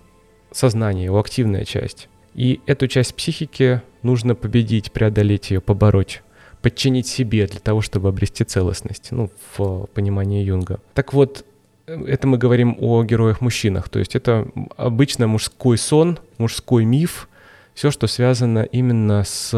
сознание, 0.52 1.06
его 1.06 1.20
активная 1.20 1.64
часть. 1.64 2.10
И 2.34 2.60
эту 2.66 2.88
часть 2.88 3.16
психики 3.16 3.82
нужно 4.02 4.36
победить, 4.36 4.92
преодолеть 4.92 5.52
ее, 5.52 5.62
побороть 5.62 6.22
подчинить 6.62 7.08
себе 7.08 7.48
для 7.48 7.60
того, 7.60 7.82
чтобы 7.82 8.10
обрести 8.10 8.44
целостность, 8.44 9.12
ну, 9.12 9.30
в 9.58 9.88
понимании 9.94 10.44
Юнга. 10.44 10.80
Так 10.94 11.14
вот, 11.14 11.46
это 11.86 12.28
мы 12.28 12.38
говорим 12.38 12.78
о 12.80 13.04
героях-мужчинах, 13.04 13.90
то 13.90 14.00
есть 14.00 14.16
это 14.16 14.48
обычно 14.78 15.28
мужской 15.28 15.78
сон, 15.78 16.20
мужской 16.38 16.86
миф, 16.86 17.30
все, 17.74 17.92
что 17.92 18.08
связано 18.08 18.64
именно 18.64 19.24
с, 19.24 19.50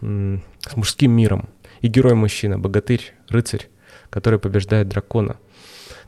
с 0.00 0.76
мужским 0.76 1.12
миром. 1.12 1.48
И 1.80 1.88
герой-мужчина, 1.88 2.58
богатырь, 2.58 3.14
рыцарь, 3.28 3.68
который 4.10 4.38
побеждает 4.38 4.88
дракона. 4.88 5.36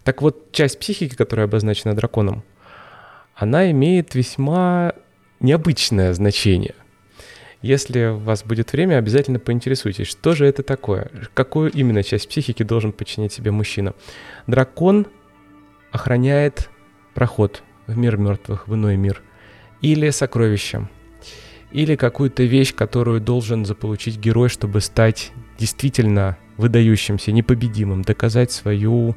Так 0.04 0.22
вот, 0.22 0.52
часть 0.52 0.78
психики, 0.78 1.14
которая 1.14 1.46
обозначена 1.46 1.94
драконом, 1.94 2.42
она 3.34 3.70
имеет 3.70 4.14
весьма 4.14 4.92
необычное 5.40 6.12
значение. 6.12 6.74
Если 7.62 8.06
у 8.06 8.18
вас 8.18 8.42
будет 8.42 8.72
время, 8.72 8.98
обязательно 8.98 9.38
поинтересуйтесь, 9.38 10.08
что 10.08 10.34
же 10.34 10.46
это 10.46 10.64
такое, 10.64 11.10
какую 11.32 11.70
именно 11.70 12.02
часть 12.02 12.28
психики 12.28 12.64
должен 12.64 12.92
подчинять 12.92 13.32
себе 13.32 13.52
мужчина. 13.52 13.94
Дракон 14.48 15.06
охраняет 15.92 16.68
проход 17.14 17.62
в 17.86 17.96
мир 17.96 18.16
мертвых, 18.16 18.66
в 18.66 18.74
иной 18.74 18.96
мир, 18.96 19.22
или 19.80 20.10
сокровище, 20.10 20.88
или 21.70 21.94
какую-то 21.94 22.42
вещь, 22.42 22.74
которую 22.74 23.20
должен 23.20 23.64
заполучить 23.64 24.18
герой, 24.18 24.48
чтобы 24.48 24.80
стать 24.80 25.32
действительно 25.56 26.36
выдающимся, 26.56 27.30
непобедимым, 27.30 28.02
доказать 28.02 28.50
свою, 28.50 29.16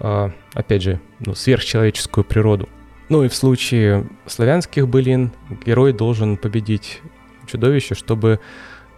а, 0.00 0.32
опять 0.54 0.82
же, 0.82 1.00
ну, 1.20 1.34
сверхчеловеческую 1.34 2.24
природу. 2.24 2.68
Ну 3.10 3.24
и 3.24 3.28
в 3.28 3.34
случае 3.34 4.08
славянских 4.26 4.88
былин 4.88 5.32
герой 5.66 5.92
должен 5.92 6.38
победить 6.38 7.02
чудовище, 7.46 7.94
чтобы 7.94 8.40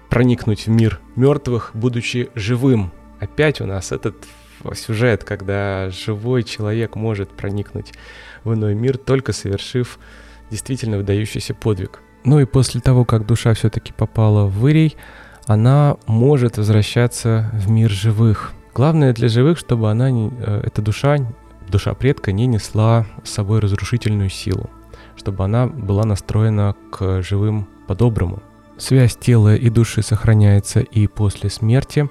проникнуть 0.08 0.66
в 0.66 0.70
мир 0.70 1.00
мертвых, 1.16 1.70
будучи 1.74 2.30
живым. 2.34 2.92
Опять 3.20 3.60
у 3.60 3.66
нас 3.66 3.92
этот 3.92 4.16
сюжет, 4.74 5.24
когда 5.24 5.90
живой 5.90 6.42
человек 6.42 6.96
может 6.96 7.30
проникнуть 7.30 7.92
в 8.44 8.54
иной 8.54 8.74
мир, 8.74 8.98
только 8.98 9.32
совершив 9.32 9.98
действительно 10.50 10.96
выдающийся 10.98 11.54
подвиг. 11.54 12.00
Ну 12.24 12.40
и 12.40 12.44
после 12.44 12.80
того, 12.80 13.04
как 13.04 13.26
душа 13.26 13.54
все-таки 13.54 13.92
попала 13.92 14.46
в 14.46 14.66
Ирий, 14.68 14.96
она 15.46 15.96
может 16.06 16.58
возвращаться 16.58 17.50
в 17.52 17.70
мир 17.70 17.90
живых. 17.90 18.52
Главное 18.74 19.12
для 19.12 19.28
живых, 19.28 19.58
чтобы 19.58 19.90
она, 19.90 20.10
не, 20.10 20.32
э, 20.38 20.62
эта 20.64 20.82
душа, 20.82 21.18
душа 21.68 21.94
предка 21.94 22.32
не 22.32 22.46
несла 22.46 23.06
с 23.24 23.30
собой 23.30 23.60
разрушительную 23.60 24.28
силу, 24.28 24.68
чтобы 25.26 25.44
она 25.44 25.66
была 25.66 26.04
настроена 26.04 26.76
к 26.92 27.20
живым 27.20 27.66
по-доброму. 27.88 28.44
Связь 28.78 29.16
тела 29.16 29.56
и 29.56 29.68
души 29.70 30.02
сохраняется 30.02 30.78
и 30.78 31.08
после 31.08 31.50
смерти. 31.50 32.08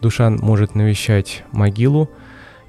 Душа 0.00 0.30
может 0.30 0.74
навещать 0.74 1.44
могилу, 1.52 2.08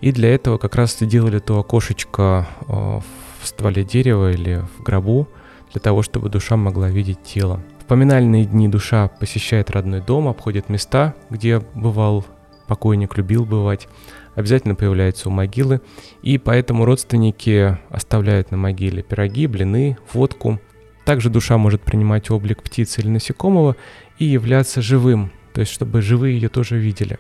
и 0.02 0.12
для 0.12 0.36
этого 0.36 0.58
как 0.58 0.76
раз 0.76 0.98
делали 1.00 1.40
то 1.40 1.58
окошечко 1.58 2.50
э, 2.68 2.74
в 2.74 3.48
стволе 3.48 3.86
дерева 3.86 4.34
или 4.34 4.62
в 4.78 4.84
гробу, 4.84 5.30
для 5.72 5.80
того, 5.80 6.02
чтобы 6.02 6.28
душа 6.28 6.58
могла 6.58 6.90
видеть 6.90 7.24
тело. 7.24 7.62
В 7.80 7.86
поминальные 7.86 8.44
дни 8.44 8.68
душа 8.68 9.08
посещает 9.08 9.72
родной 9.72 10.02
дом, 10.02 10.28
обходит 10.28 10.68
места, 10.68 11.16
где 11.30 11.62
бывал 11.76 12.26
покойник, 12.68 13.16
любил 13.16 13.46
бывать, 13.46 13.88
обязательно 14.36 14.76
появляется 14.76 15.30
у 15.30 15.32
могилы, 15.32 15.82
и 16.22 16.38
поэтому 16.38 16.86
родственники 16.86 17.78
оставляют 17.90 18.52
на 18.52 18.58
могиле 18.58 19.04
пироги, 19.04 19.48
блины, 19.48 19.98
водку– 20.14 20.60
также 21.06 21.30
душа 21.30 21.58
может 21.58 21.82
принимать 21.82 22.30
облик 22.30 22.62
птицы 22.62 23.02
или 23.02 23.10
насекомого 23.10 23.76
и 24.20 24.26
являться 24.26 24.82
живым, 24.82 25.32
то 25.54 25.62
есть 25.62 25.72
чтобы 25.72 26.02
живые 26.02 26.36
ее 26.36 26.50
тоже 26.50 26.78
видели. 26.78 27.20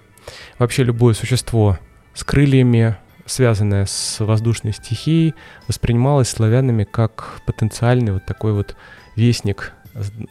Вообще 0.59 0.83
любое 0.83 1.13
существо 1.13 1.79
с 2.13 2.23
крыльями, 2.23 2.95
связанное 3.25 3.85
с 3.85 4.19
воздушной 4.19 4.73
стихией, 4.73 5.33
воспринималось 5.67 6.29
славянами 6.29 6.83
как 6.83 7.41
потенциальный 7.45 8.13
вот 8.13 8.25
такой 8.25 8.53
вот 8.53 8.75
вестник 9.15 9.73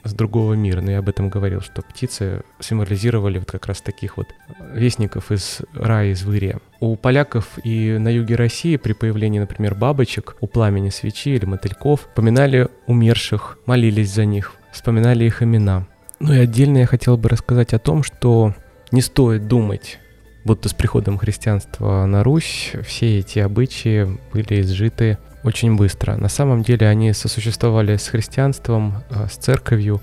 с 0.05 0.13
другого 0.15 0.55
мира. 0.55 0.81
Но 0.81 0.91
я 0.91 0.99
об 0.99 1.09
этом 1.09 1.29
говорил, 1.29 1.61
что 1.61 1.83
птицы 1.83 2.43
символизировали 2.61 3.39
вот 3.39 3.51
как 3.51 3.67
раз 3.67 3.81
таких 3.81 4.17
вот 4.17 4.29
вестников 4.73 5.31
из 5.31 5.61
рая, 5.75 6.13
из 6.13 6.23
вырия. 6.23 6.61
У 6.81 6.97
поляков 6.97 7.59
и 7.63 7.97
на 7.99 8.09
юге 8.09 8.37
России 8.37 8.77
при 8.77 8.93
появлении, 8.93 9.39
например, 9.39 9.75
бабочек 9.75 10.37
у 10.41 10.47
пламени 10.47 10.91
свечи 10.91 11.31
или 11.31 11.45
мотыльков 11.45 12.09
поминали 12.15 12.69
умерших, 12.87 13.59
молились 13.67 14.13
за 14.13 14.25
них, 14.25 14.53
вспоминали 14.73 15.25
их 15.25 15.43
имена. 15.43 15.87
Ну 16.21 16.33
и 16.33 16.39
отдельно 16.39 16.79
я 16.79 16.87
хотел 16.87 17.17
бы 17.17 17.29
рассказать 17.29 17.73
о 17.75 17.79
том, 17.79 18.03
что 18.03 18.55
не 18.93 19.01
стоит 19.01 19.49
думать, 19.49 19.99
будто 20.45 20.69
с 20.69 20.75
приходом 20.75 21.19
христианства 21.19 22.05
на 22.07 22.23
Русь 22.23 22.73
все 22.87 23.19
эти 23.19 23.39
обычаи 23.39 24.19
были 24.33 24.61
изжиты 24.61 25.19
очень 25.43 25.77
быстро. 25.77 26.17
На 26.17 26.29
самом 26.29 26.63
деле 26.63 26.87
они 26.89 27.13
сосуществовали 27.13 27.97
с 27.97 28.09
христианством, 28.09 29.03
э, 29.11 29.27
с 29.31 29.37
церковью 29.37 30.01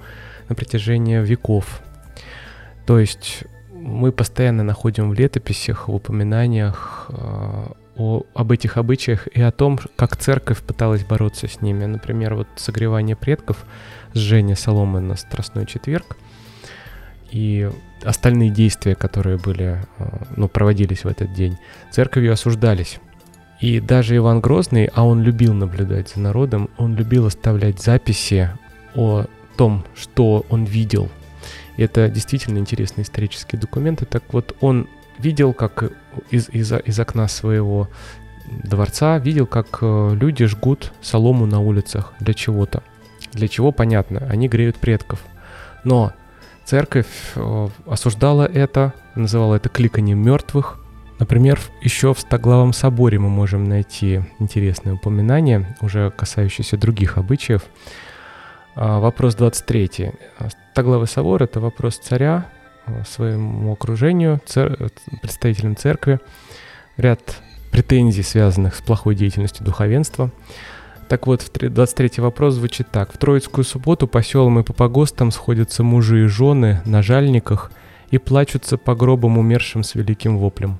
на 0.49 0.55
протяжении 0.55 1.17
веков. 1.17 1.81
То 2.85 2.99
есть 2.99 3.43
мы 3.71 4.11
постоянно 4.11 4.63
находим 4.63 5.09
в 5.09 5.13
летописях, 5.13 5.87
в 5.87 5.93
упоминаниях 5.93 7.07
э, 7.09 7.67
о, 7.97 8.23
об 8.33 8.51
этих 8.51 8.77
обычаях 8.77 9.27
и 9.27 9.41
о 9.41 9.51
том, 9.51 9.79
как 9.95 10.17
церковь 10.17 10.61
пыталась 10.61 11.03
бороться 11.03 11.47
с 11.47 11.61
ними. 11.61 11.85
Например, 11.85 12.35
вот 12.35 12.47
согревание 12.55 13.15
предков, 13.15 13.65
сжение 14.13 14.55
соломы 14.55 14.99
на 14.99 15.15
Страстной 15.15 15.65
четверг 15.65 16.17
и 17.31 17.69
остальные 18.03 18.51
действия, 18.51 18.95
которые 18.95 19.37
были, 19.37 19.85
э, 19.97 20.07
ну, 20.35 20.47
проводились 20.47 21.03
в 21.03 21.07
этот 21.07 21.33
день, 21.33 21.57
церковью 21.91 22.33
осуждались. 22.33 22.99
И 23.59 23.79
даже 23.79 24.15
Иван 24.15 24.39
Грозный, 24.39 24.89
а 24.93 25.03
он 25.03 25.23
любил 25.23 25.53
наблюдать 25.53 26.09
за 26.09 26.19
народом, 26.19 26.69
он 26.77 26.95
любил 26.95 27.25
оставлять 27.25 27.81
записи 27.81 28.51
о 28.95 29.25
том, 29.57 29.83
что 29.95 30.45
он 30.49 30.65
видел. 30.65 31.09
И 31.75 31.83
это 31.83 32.09
действительно 32.09 32.59
интересные 32.59 33.03
исторические 33.03 33.59
документы. 33.59 34.05
Так 34.05 34.23
вот, 34.31 34.55
он 34.61 34.87
видел, 35.17 35.53
как 35.53 35.91
из, 36.29 36.49
из, 36.49 36.71
из 36.71 36.99
окна 36.99 37.27
своего 37.27 37.89
дворца, 38.63 39.17
видел, 39.17 39.45
как 39.45 39.79
э, 39.81 40.11
люди 40.13 40.45
жгут 40.45 40.93
солому 41.01 41.45
на 41.45 41.59
улицах 41.59 42.13
для 42.19 42.33
чего-то. 42.33 42.83
Для 43.33 43.47
чего, 43.47 43.71
понятно, 43.71 44.25
они 44.29 44.47
греют 44.47 44.77
предков. 44.77 45.19
Но 45.83 46.13
церковь 46.63 47.07
э, 47.35 47.67
осуждала 47.85 48.43
это, 48.43 48.93
называла 49.15 49.55
это 49.55 49.69
кликанием 49.69 50.19
мертвых, 50.19 50.79
Например, 51.19 51.59
еще 51.81 52.13
в 52.13 52.19
Стоглавом 52.19 52.73
соборе 52.73 53.17
мы 53.17 53.29
можем 53.29 53.63
найти 53.63 54.21
интересные 54.39 54.95
упоминания, 54.95 55.75
уже 55.81 56.11
касающиеся 56.11 56.77
других 56.77 57.17
обычаев. 57.17 57.63
А, 58.75 58.99
вопрос 58.99 59.33
23. 59.35 60.11
Стоглавый 60.73 61.07
собор— 61.07 61.41
это 61.43 61.59
вопрос 61.59 61.97
царя 61.97 62.45
а, 62.85 63.03
своему 63.03 63.73
окружению, 63.73 64.39
цер... 64.45 64.91
представителям 65.21 65.75
церкви, 65.75 66.19
ряд 66.97 67.41
претензий, 67.71 68.21
связанных 68.21 68.75
с 68.75 68.81
плохой 68.81 69.15
деятельностью 69.15 69.65
духовенства. 69.65 70.31
Так 71.09 71.25
вот, 71.25 71.49
23 71.51 72.21
вопрос 72.21 72.55
звучит 72.55 72.89
так. 72.91 73.13
В 73.13 73.17
Троицкую 73.17 73.65
субботу 73.65 74.07
по 74.07 74.21
селам 74.21 74.59
и 74.59 74.63
по 74.63 74.73
погостам 74.73 75.31
сходятся 75.31 75.83
мужи 75.83 76.25
и 76.25 76.27
жены 76.27 76.81
на 76.85 77.01
жальниках 77.01 77.71
и 78.11 78.19
плачутся 78.19 78.77
по 78.77 78.93
гробам 78.93 79.37
умершим 79.37 79.83
с 79.83 79.95
великим 79.95 80.37
воплем. 80.37 80.79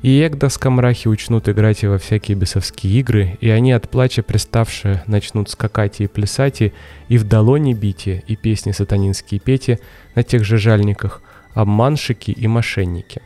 И 0.00 0.24
эгда 0.24 0.48
скамрахи 0.48 1.08
учнут 1.08 1.48
играть 1.48 1.82
во 1.82 1.98
всякие 1.98 2.36
бесовские 2.36 3.00
игры, 3.00 3.36
и 3.40 3.50
они 3.50 3.72
от 3.72 3.90
плача 3.90 4.22
приставшие 4.22 5.02
начнут 5.06 5.50
скакать 5.50 6.00
и 6.00 6.06
плясать, 6.06 6.62
и 6.62 7.18
в 7.18 7.24
долони 7.24 7.74
бите, 7.74 8.22
и 8.28 8.36
песни 8.36 8.70
сатанинские 8.70 9.40
пети 9.40 9.78
на 10.14 10.22
тех 10.22 10.44
же 10.44 10.56
жальниках, 10.56 11.20
обманщики 11.54 12.30
и 12.30 12.46
мошенники. 12.46 13.22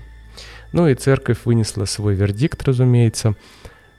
Ну 0.73 0.89
и 0.89 0.95
церковь 0.95 1.41
вынесла 1.45 1.85
свой 1.85 2.15
вердикт, 2.15 2.63
разумеется, 2.63 3.35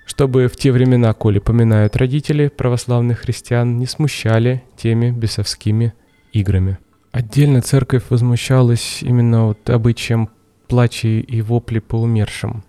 чтобы 0.06 0.48
в 0.48 0.56
те 0.56 0.72
времена, 0.72 1.14
коли 1.14 1.38
поминают 1.38 1.96
родители 1.96 2.48
православных 2.48 3.20
христиан, 3.20 3.78
не 3.78 3.86
смущали 3.86 4.64
теми 4.78 5.12
бесовскими 5.12 5.94
играми. 6.32 6.80
Отдельно 7.12 7.62
церковь 7.62 8.06
возмущалась 8.10 9.04
именно 9.04 9.46
вот 9.46 9.70
обычаем 9.70 10.30
плачи 10.68 11.20
и 11.20 11.42
вопли 11.42 11.80
по 11.80 11.96
умершим. 11.96 12.64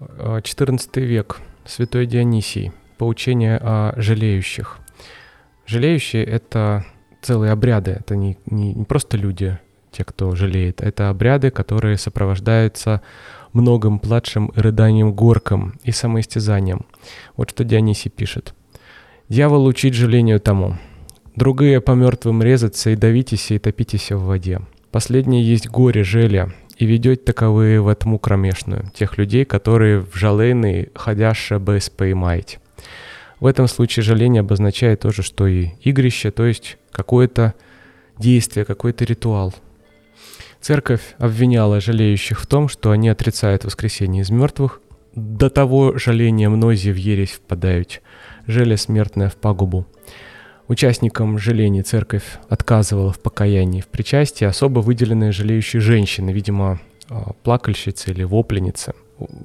XIV 0.00 0.88
э, 0.94 1.00
век. 1.00 1.40
Святой 1.64 2.06
Дионисий. 2.06 2.72
Поучение 2.96 3.58
о 3.58 3.94
жалеющих. 3.96 4.78
Жалеющие— 5.66 6.24
это 6.24 6.86
целые 7.20 7.52
обряды, 7.52 7.92
это 7.92 8.16
не, 8.16 8.38
не, 8.46 8.72
не 8.72 8.84
просто 8.84 9.16
люди, 9.16 9.58
те, 9.90 10.04
кто 10.04 10.34
жалеет, 10.34 10.80
это 10.80 11.10
обряды, 11.10 11.50
которые 11.50 11.98
сопровождаются 11.98 13.02
многим 13.52 13.98
плачем 13.98 14.46
и 14.46 14.60
рыданием 14.60 15.12
горком 15.12 15.74
и 15.82 15.92
самоистязанием. 15.92 16.86
Вот 17.36 17.50
что 17.50 17.64
Дионисий 17.64 18.10
пишет. 18.10 18.54
«Дьявол 19.28 19.66
учит 19.66 19.94
жалению 19.94 20.40
тому. 20.40 20.78
Другие 21.36 21.80
по 21.80 21.92
мертвым 21.92 22.42
резаться 22.42 22.90
и 22.90 22.96
давитесь 22.96 23.50
и 23.50 23.58
топитесь 23.58 24.10
в 24.10 24.24
воде. 24.24 24.60
Последнее 24.90 25.46
есть 25.46 25.68
горе, 25.68 26.02
желя, 26.02 26.52
и 26.78 26.86
ведет 26.86 27.24
таковые 27.24 27.80
в 27.80 27.88
этому 27.88 28.18
кромешную, 28.18 28.90
тех 28.94 29.18
людей, 29.18 29.44
которые 29.44 30.00
в 30.00 30.14
жалейный 30.14 30.90
ходяще 30.94 31.58
без 31.58 31.90
поймаете. 31.90 32.60
В 33.40 33.46
этом 33.46 33.66
случае 33.68 34.04
жаление 34.04 34.40
обозначает 34.40 35.00
тоже, 35.00 35.22
что 35.22 35.46
и 35.46 35.70
игрище, 35.82 36.30
то 36.30 36.46
есть 36.46 36.78
какое-то 36.92 37.54
действие, 38.16 38.64
какой-то 38.64 39.04
ритуал. 39.04 39.54
Церковь 40.60 41.14
обвиняла 41.18 41.80
жалеющих 41.80 42.40
в 42.40 42.46
том, 42.46 42.68
что 42.68 42.90
они 42.90 43.08
отрицают 43.08 43.64
воскресение 43.64 44.22
из 44.22 44.30
мертвых. 44.30 44.80
До 45.14 45.50
того 45.50 45.98
жаления 45.98 46.48
многие 46.48 46.92
в 46.92 46.96
ересь 46.96 47.32
впадают, 47.32 48.02
желе 48.46 48.76
смертное 48.76 49.28
в 49.28 49.36
пагубу. 49.36 49.86
Участникам 50.68 51.38
жалений 51.38 51.82
церковь 51.82 52.38
отказывала 52.50 53.10
в 53.10 53.18
покаянии 53.18 53.80
в 53.80 53.86
причастии 53.86 54.44
особо 54.44 54.80
выделенные 54.80 55.32
жалеющие 55.32 55.80
женщины, 55.80 56.30
видимо, 56.30 56.78
а, 57.08 57.32
плакальщицы 57.42 58.10
или 58.10 58.22
вопленицы. 58.22 58.92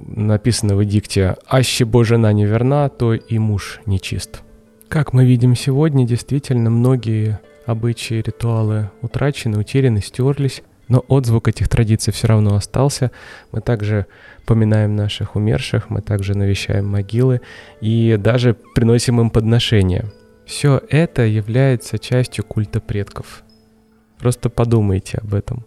Написано 0.05 0.76
в 0.76 0.84
эдикте 0.84 1.38
«Аще 1.47 1.86
бо 1.86 2.03
жена 2.03 2.34
не 2.34 2.45
верна, 2.45 2.89
то 2.89 3.13
и 3.13 3.38
муж 3.39 3.80
нечист». 3.86 4.41
Как 4.89 5.13
мы 5.13 5.26
видим 5.26 5.55
сегодня, 5.55 6.05
действительно 6.05 6.69
многие 6.69 7.39
обычаи, 7.65 8.15
ритуалы 8.15 8.91
утрачены, 9.01 9.57
утеряны, 9.57 10.01
стерлись, 10.01 10.61
Но 10.89 10.99
отзвук 11.07 11.47
этих 11.47 11.69
традиций 11.69 12.11
все 12.11 12.28
равно 12.28 12.55
остался. 12.55 13.09
Мы 13.53 13.61
также 13.61 14.05
поминаем 14.45 14.97
наших 14.97 15.38
умерших, 15.38 15.89
мы 15.89 16.01
также 16.01 16.38
навещаем 16.38 16.86
могилы 16.86 17.39
и 17.80 18.17
даже 18.19 18.53
приносим 18.76 19.21
им 19.21 19.30
подношения. 19.30 20.11
Все 20.53 20.79
это 20.87 21.23
является 21.23 21.97
частью 21.97 22.45
культа 22.45 22.79
предков. 22.79 23.43
Просто 24.19 24.51
подумайте 24.51 25.17
об 25.17 25.33
этом. 25.33 25.65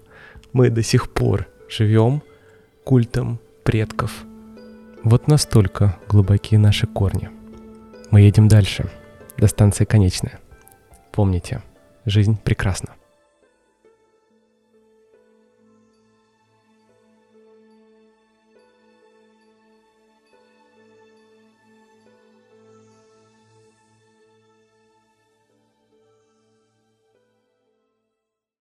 Мы 0.53 0.70
до 0.70 0.84
сих 0.84 1.12
пор 1.12 1.49
живем 1.68 2.22
культом 2.84 3.41
предков. 3.64 4.22
Вот 5.03 5.26
настолько 5.26 5.97
глубокие 6.09 6.61
наши 6.61 6.87
корни. 6.87 7.30
Мы 8.12 8.20
едем 8.20 8.47
дальше, 8.47 8.89
до 9.37 9.49
станции 9.49 9.84
конечная. 9.84 10.39
Помните, 11.11 11.62
жизнь 12.05 12.39
прекрасна. 12.41 12.95